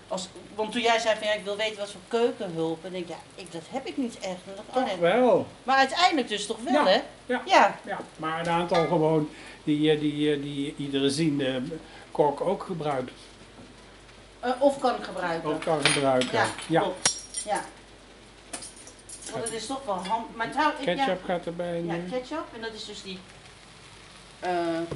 Als, 0.07 0.29
want 0.55 0.71
toen 0.71 0.81
jij 0.81 0.99
zei 0.99 1.17
van 1.17 1.27
ja, 1.27 1.33
ik 1.33 1.43
wil 1.43 1.55
weten 1.57 1.77
wat 1.77 1.91
voor 1.91 2.01
keukenhulp, 2.07 2.85
en 2.85 2.91
denk 2.91 3.03
ik, 3.03 3.09
ja, 3.09 3.17
ik, 3.35 3.51
dat 3.51 3.61
heb 3.69 3.85
ik 3.87 3.97
niet 3.97 4.19
echt. 4.19 4.37
Dat 4.45 4.55
kan 4.73 4.81
Toch 4.83 4.91
echt. 4.91 4.99
wel. 4.99 5.47
Maar 5.63 5.77
uiteindelijk 5.77 6.27
dus 6.27 6.45
toch 6.45 6.57
wel, 6.63 6.73
Ja, 6.73 6.85
hè? 6.85 7.01
ja. 7.25 7.41
Ja, 7.45 7.79
Ja, 7.85 7.99
maar 8.17 8.39
een 8.39 8.49
aantal 8.49 8.87
gewoon 8.87 9.29
die, 9.63 9.91
eh, 9.91 9.99
die, 9.99 10.33
eh, 10.33 10.41
die 10.41 10.75
iedere 10.77 11.09
ziende 11.09 11.61
kok 12.11 12.41
ook 12.41 12.63
gebruikt. 12.63 13.11
eh, 14.39 14.51
of 14.59 14.79
kan 14.79 15.03
gebruiken. 15.03 15.49
Ook 15.49 15.61
kan 15.61 15.85
gebruiken. 15.85 16.33
Ja, 16.37 16.47
ja. 16.67 16.81
klopt. 16.81 17.15
Ja. 17.45 17.61
Want 19.31 19.43
het 19.43 19.53
is 19.53 19.65
toch 19.65 19.85
wel 19.85 19.95
handig. 19.95 20.35
Maar 20.35 20.51
trouw, 20.51 20.69
ik, 20.79 20.85
ja, 20.85 20.93
Ketchup 20.95 21.23
gaat 21.25 21.45
erbij 21.45 21.81
ja, 21.81 21.93
nu. 21.93 22.09
ketchup. 22.09 22.45
En 22.55 22.61
dat 22.61 22.73
is 22.73 22.85
dus 22.85 23.01
die 23.03 23.19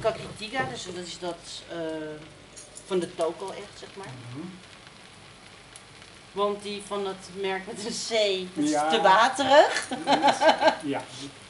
kakitiga, 0.00 0.64
dus 0.70 0.84
dat 0.84 1.06
is 1.06 1.18
dat 1.18 1.36
van 2.86 2.98
de 2.98 3.14
toko 3.14 3.50
echt, 3.50 3.78
zeg 3.78 3.88
maar. 3.96 4.06
Mhm. 4.34 4.46
Want 6.32 6.62
die 6.62 6.82
van 6.86 7.06
het 7.06 7.28
merk 7.34 7.66
met 7.66 7.76
een 7.84 7.92
C, 7.92 8.46
dat 8.54 8.64
is 8.64 8.70
Ja. 8.70 8.90
te 8.90 9.00
waterig. 9.00 9.88
Ja, 10.94 11.02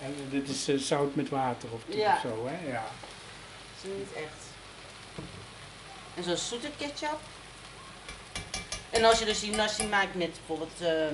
en 0.02 0.14
dit 0.30 0.48
is 0.48 0.68
eh, 0.68 0.78
zout 0.78 1.14
met 1.14 1.28
water 1.28 1.68
of, 1.72 1.80
Ja. 1.86 2.14
of 2.14 2.20
zo, 2.20 2.46
hè? 2.50 2.68
Ja. 2.70 2.82
Dat 3.82 3.90
is 3.92 3.98
niet 3.98 4.12
echt. 4.16 4.46
En 6.14 6.24
zo'n 6.24 6.36
zoete 6.36 6.70
ketchup. 6.76 7.18
En 8.90 9.04
als 9.04 9.18
je 9.18 9.24
dus 9.24 9.40
die 9.40 9.50
nasi 9.54 9.86
maakt 9.86 10.14
met 10.14 10.30
bijvoorbeeld 10.32 10.80
eh 10.80 11.06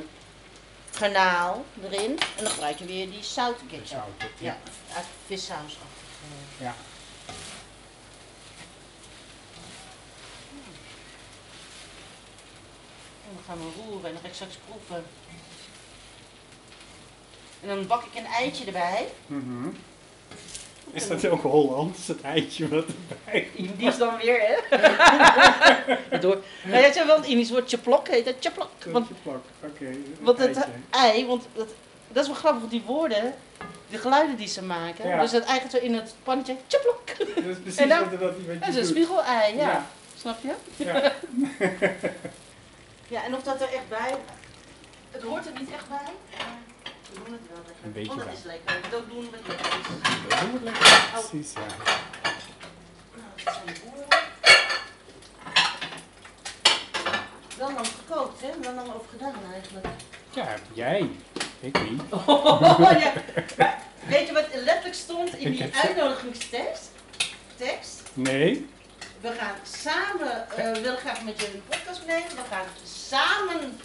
garnaal 0.90 1.64
erin, 1.82 2.18
en 2.36 2.42
dan 2.44 2.52
gebruik 2.52 2.78
je 2.78 2.84
weer 2.84 3.10
die 3.10 3.22
zoute 3.22 3.64
ketchup. 3.64 3.86
Zout, 4.18 4.30
Ja, 4.38 4.56
uit 4.96 5.04
vissausachtig. 5.26 5.78
Ja. 6.58 6.74
Dan 13.34 13.44
gaan 13.46 13.58
we 13.58 13.82
roeren 13.82 14.06
en 14.06 14.12
dan 14.12 14.22
ga 14.22 14.28
ik 14.28 14.34
straks 14.34 14.58
proeven. 14.68 15.04
En 17.62 17.68
dan 17.68 17.86
bak 17.86 18.04
ik 18.04 18.18
een 18.18 18.26
eitje 18.26 18.64
erbij. 18.64 19.08
Mhm. 19.26 19.68
Is 20.92 21.08
dat 21.08 21.26
ook 21.26 21.42
Hollands, 21.42 22.06
het 22.06 22.20
eitje 22.22 22.68
wat 22.68 22.84
erbij 23.08 23.48
Die 23.56 23.72
is 23.88 23.96
dan 23.98 24.16
weer, 24.16 24.40
hè? 24.40 24.56
Door. 26.20 26.42
Nou, 26.64 26.80
jij 26.80 26.92
zei 26.92 27.06
wel 27.06 27.16
het 27.16 27.26
Indisch 27.26 27.50
woord 27.50 27.68
chaplok 27.70 28.08
heet 28.08 28.24
dat 28.24 28.34
chaplok. 28.40 28.70
Want. 28.86 29.08
Oké, 29.64 29.96
want 30.20 30.38
het 30.38 30.56
eitje. 30.56 30.72
ei, 30.90 31.26
want 31.26 31.46
dat, 31.54 31.68
dat 32.08 32.22
is 32.22 32.28
wel 32.28 32.38
grappig, 32.38 32.60
want 32.60 32.72
die 32.72 32.82
woorden, 32.86 33.34
de 33.90 33.98
geluiden 33.98 34.36
die 34.36 34.48
ze 34.48 34.62
maken. 34.62 35.08
Ja. 35.08 35.20
Dus 35.20 35.30
dat 35.30 35.44
eigenlijk 35.44 35.76
zo 35.78 35.90
in 35.90 35.94
het 35.94 36.14
pannetje, 36.22 36.56
chaplok. 36.68 37.02
Dat 37.34 37.44
is 37.44 37.56
precies 37.62 37.80
En 37.80 37.88
dan- 37.88 38.10
wat, 38.10 38.20
Dat 38.60 38.68
is 38.68 38.76
een 38.76 38.86
spiegelei, 38.86 39.56
ja. 39.56 39.70
Ja. 39.70 39.86
Snap 40.18 40.38
je? 40.42 40.52
Ja. 40.76 41.12
Ja, 43.08 43.24
en 43.24 43.34
of 43.34 43.42
dat 43.42 43.60
er 43.60 43.72
echt 43.72 43.88
bij... 43.88 44.14
Het 45.10 45.22
hoort 45.22 45.46
er 45.46 45.52
niet 45.58 45.70
echt 45.72 45.88
bij, 45.88 46.12
maar 46.38 46.58
we 47.12 47.20
doen 47.24 47.32
het 47.32 47.42
wel 47.48 47.62
lekker. 47.94 48.16
Dat 48.16 48.34
is 48.38 48.44
lekker. 48.44 48.90
Dat 48.90 49.08
doen 49.08 49.20
we 49.20 49.28
lekker. 49.30 49.56
Dat 50.28 50.40
doen 50.40 50.52
we 50.52 50.60
lekker, 50.62 51.10
precies, 51.12 51.52
ja. 51.52 51.60
Nou, 53.14 53.28
dat. 53.44 53.60
Wel 57.58 57.72
lang 57.72 57.86
gekookt, 57.86 58.40
hè? 58.40 58.48
Wel 58.60 58.74
lang 58.74 58.94
over 58.94 59.08
gedaan, 59.10 59.34
eigenlijk. 59.52 59.86
Ja, 60.30 60.54
jij. 60.72 61.10
Ik 61.60 61.90
niet. 61.90 62.02
Weet 64.14 64.26
je 64.26 64.32
wat 64.32 64.46
letterlijk 64.54 64.94
stond 64.94 65.34
in 65.36 65.50
die 65.50 65.70
uitnodigingstekst? 65.74 66.90
Tekst? 67.56 68.02
Nee. 68.12 68.68
We 69.24 69.32
gaan 69.38 69.54
samen, 69.62 70.48
eh, 70.56 70.72
we 70.72 70.80
willen 70.80 70.98
graag 70.98 71.22
met 71.24 71.40
je 71.40 71.46
een 71.54 71.62
podcast 71.68 72.00
opnemen. 72.00 72.28
We 72.28 72.42
gaan 72.50 72.66
samen 72.84 73.78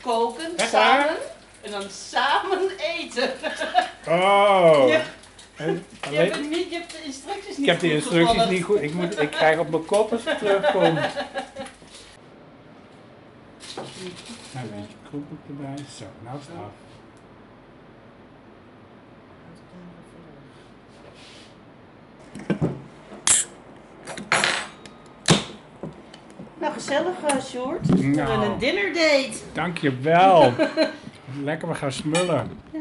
koken, 0.00 0.56
Echt 0.56 0.70
waar? 0.72 1.00
samen. 1.04 1.16
En 1.62 1.70
dan 1.70 1.90
samen 1.90 2.70
eten. 2.78 3.30
Oh. 4.08 4.84
Ja. 4.88 5.02
En 5.64 5.84
Je 6.00 6.06
alleen- 6.08 6.18
hebt, 6.20 6.36
het 6.36 6.50
niet, 6.50 6.70
je 6.70 6.76
hebt 6.78 6.90
de 6.92 7.02
instructies 7.04 7.56
niet 7.56 7.58
ik 7.58 7.66
heb 7.66 7.80
de 7.80 7.86
goed 7.86 7.96
instructies 7.96 8.28
gevolgd. 8.30 8.50
niet 8.50 8.64
goed. 8.64 8.82
Ik, 8.82 8.92
moet, 8.94 9.20
ik 9.20 9.30
krijg 9.30 9.58
op 9.58 9.68
mijn 9.70 9.84
kop 9.84 10.12
als 10.12 10.24
ik 10.24 10.38
terugkom. 10.38 10.98
Nou, 14.52 14.66
een 14.66 14.70
beetje 14.80 14.96
kroepel 15.08 15.36
erbij. 15.48 15.84
Zo, 15.98 16.04
nou 16.24 16.38
is 16.38 16.46
het 16.46 16.56
af. 16.56 16.70
Gezellig, 26.86 27.22
eh 27.22 27.42
Sjoerd. 27.42 27.88
Nou. 27.88 28.12
We 28.12 28.20
hebben 28.20 28.50
een 28.50 28.58
dinnerdate. 28.58 29.38
Dankjewel. 29.52 30.52
Lekker, 31.44 31.68
we 31.68 31.74
gaan 31.74 31.92
smullen. 31.92 32.50
Ja. 32.72 32.80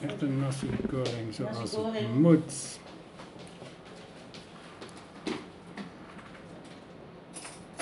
Echt 0.00 0.22
een 0.22 0.38
nasi 0.38 0.66
goreng 0.90 1.34
zoals 1.34 1.58
Nasi 1.58 1.76
het 1.76 2.14
moet. 2.14 2.78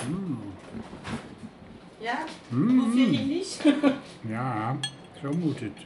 Mm. 0.09 0.39
Ja? 1.99 2.25
Mm. 2.49 2.79
Hoef 2.79 2.95
je 2.95 3.11
Indisch? 3.11 3.59
Ja, 4.29 4.77
zo 5.23 5.33
moet 5.33 5.61
het. 5.61 5.79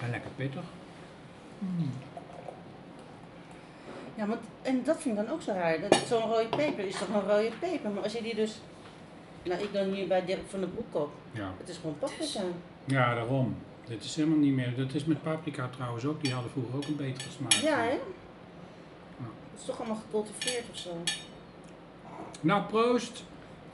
En 0.00 0.10
lekker 0.10 0.30
pittig. 0.36 0.62
Ja, 4.20 4.26
want, 4.26 4.40
en 4.62 4.82
dat 4.84 5.00
vind 5.00 5.18
ik 5.18 5.24
dan 5.24 5.34
ook 5.34 5.42
zo 5.42 5.52
raar. 5.52 5.80
Dat 5.80 5.94
Zo'n 6.06 6.20
rode 6.20 6.48
peper 6.48 6.86
is 6.86 6.98
toch 6.98 7.08
een 7.08 7.28
rode 7.28 7.50
peper. 7.60 7.90
Maar 7.90 8.02
als 8.02 8.12
je 8.12 8.22
die 8.22 8.34
dus... 8.34 8.60
Nou, 9.42 9.62
ik 9.62 9.72
dan 9.72 9.92
hier 9.92 10.06
bij 10.06 10.24
Dirk 10.24 10.48
van 10.48 10.60
den 10.60 10.72
Broek 10.72 10.92
koop. 10.92 11.10
Ja. 11.32 11.52
Het 11.58 11.68
is 11.68 11.76
gewoon 11.76 11.98
paprika. 11.98 12.40
ja, 12.84 13.14
daarom. 13.14 13.56
Dit 13.86 14.04
is 14.04 14.16
helemaal 14.16 14.38
niet 14.38 14.54
meer. 14.54 14.76
Dat 14.76 14.94
is 14.94 15.04
met 15.04 15.22
paprika 15.22 15.68
trouwens 15.68 16.04
ook. 16.04 16.22
Die 16.22 16.32
hadden 16.32 16.50
vroeger 16.50 16.76
ook 16.76 16.84
een 16.84 16.96
betere 16.96 17.30
smaak. 17.30 17.52
Ja, 17.52 17.76
hè? 17.76 17.90
Het 19.50 19.60
is 19.60 19.64
toch 19.64 19.78
allemaal 19.78 20.00
gecultiveerd 20.04 20.64
of 20.70 20.76
zo. 20.76 20.90
Nou, 22.40 22.62
proost. 22.62 23.24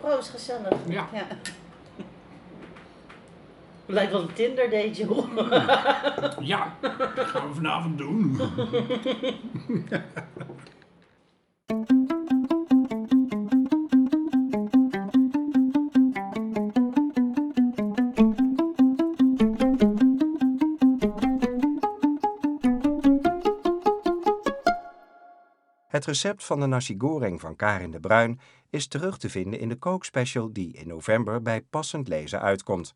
Proost, 0.01 0.31
gezellig. 0.31 0.73
Ja. 0.89 1.09
ja. 1.13 1.27
Lijkt 3.87 4.13
wel 4.13 4.21
een 4.21 4.33
Tinder 4.33 4.71
date, 4.71 4.93
joh. 4.93 5.29
Ja, 6.53 6.77
dat 6.81 7.27
gaan 7.27 7.49
we 7.49 7.55
vanavond 7.55 7.99
doen. 7.99 8.37
Het 25.87 26.05
recept 26.05 26.45
van 26.45 26.61
de 26.61 26.67
nasi 26.67 26.95
goreng 26.99 27.41
van 27.41 27.57
Karin 27.57 27.91
de 27.91 28.01
Bruin 28.01 28.41
is 28.71 28.87
terug 28.87 29.19
te 29.19 29.31
vinden 29.31 29.61
in 29.61 29.69
de 29.69 29.77
kookspecial 29.77 30.53
die 30.53 30.73
in 30.73 30.89
november 30.89 31.43
bij 31.43 31.61
Passend 31.61 32.09
Lezen 32.09 32.41
uitkomt. 32.41 32.95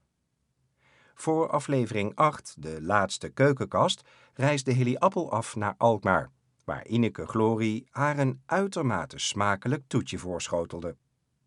Voor 1.21 1.49
aflevering 1.49 2.15
8, 2.15 2.55
de 2.59 2.83
laatste 2.83 3.29
keukenkast, 3.29 4.03
reisde 4.35 4.73
Hilly 4.73 4.97
Appel 4.97 5.33
af 5.33 5.57
naar 5.57 5.75
Alkmaar, 5.79 6.31
waar 6.65 6.87
Ineke 6.87 7.27
Glory 7.27 7.87
haar 7.91 8.19
een 8.19 8.43
uitermate 8.47 9.19
smakelijk 9.19 9.83
toetje 9.87 10.19
voorschotelde. 10.19 10.97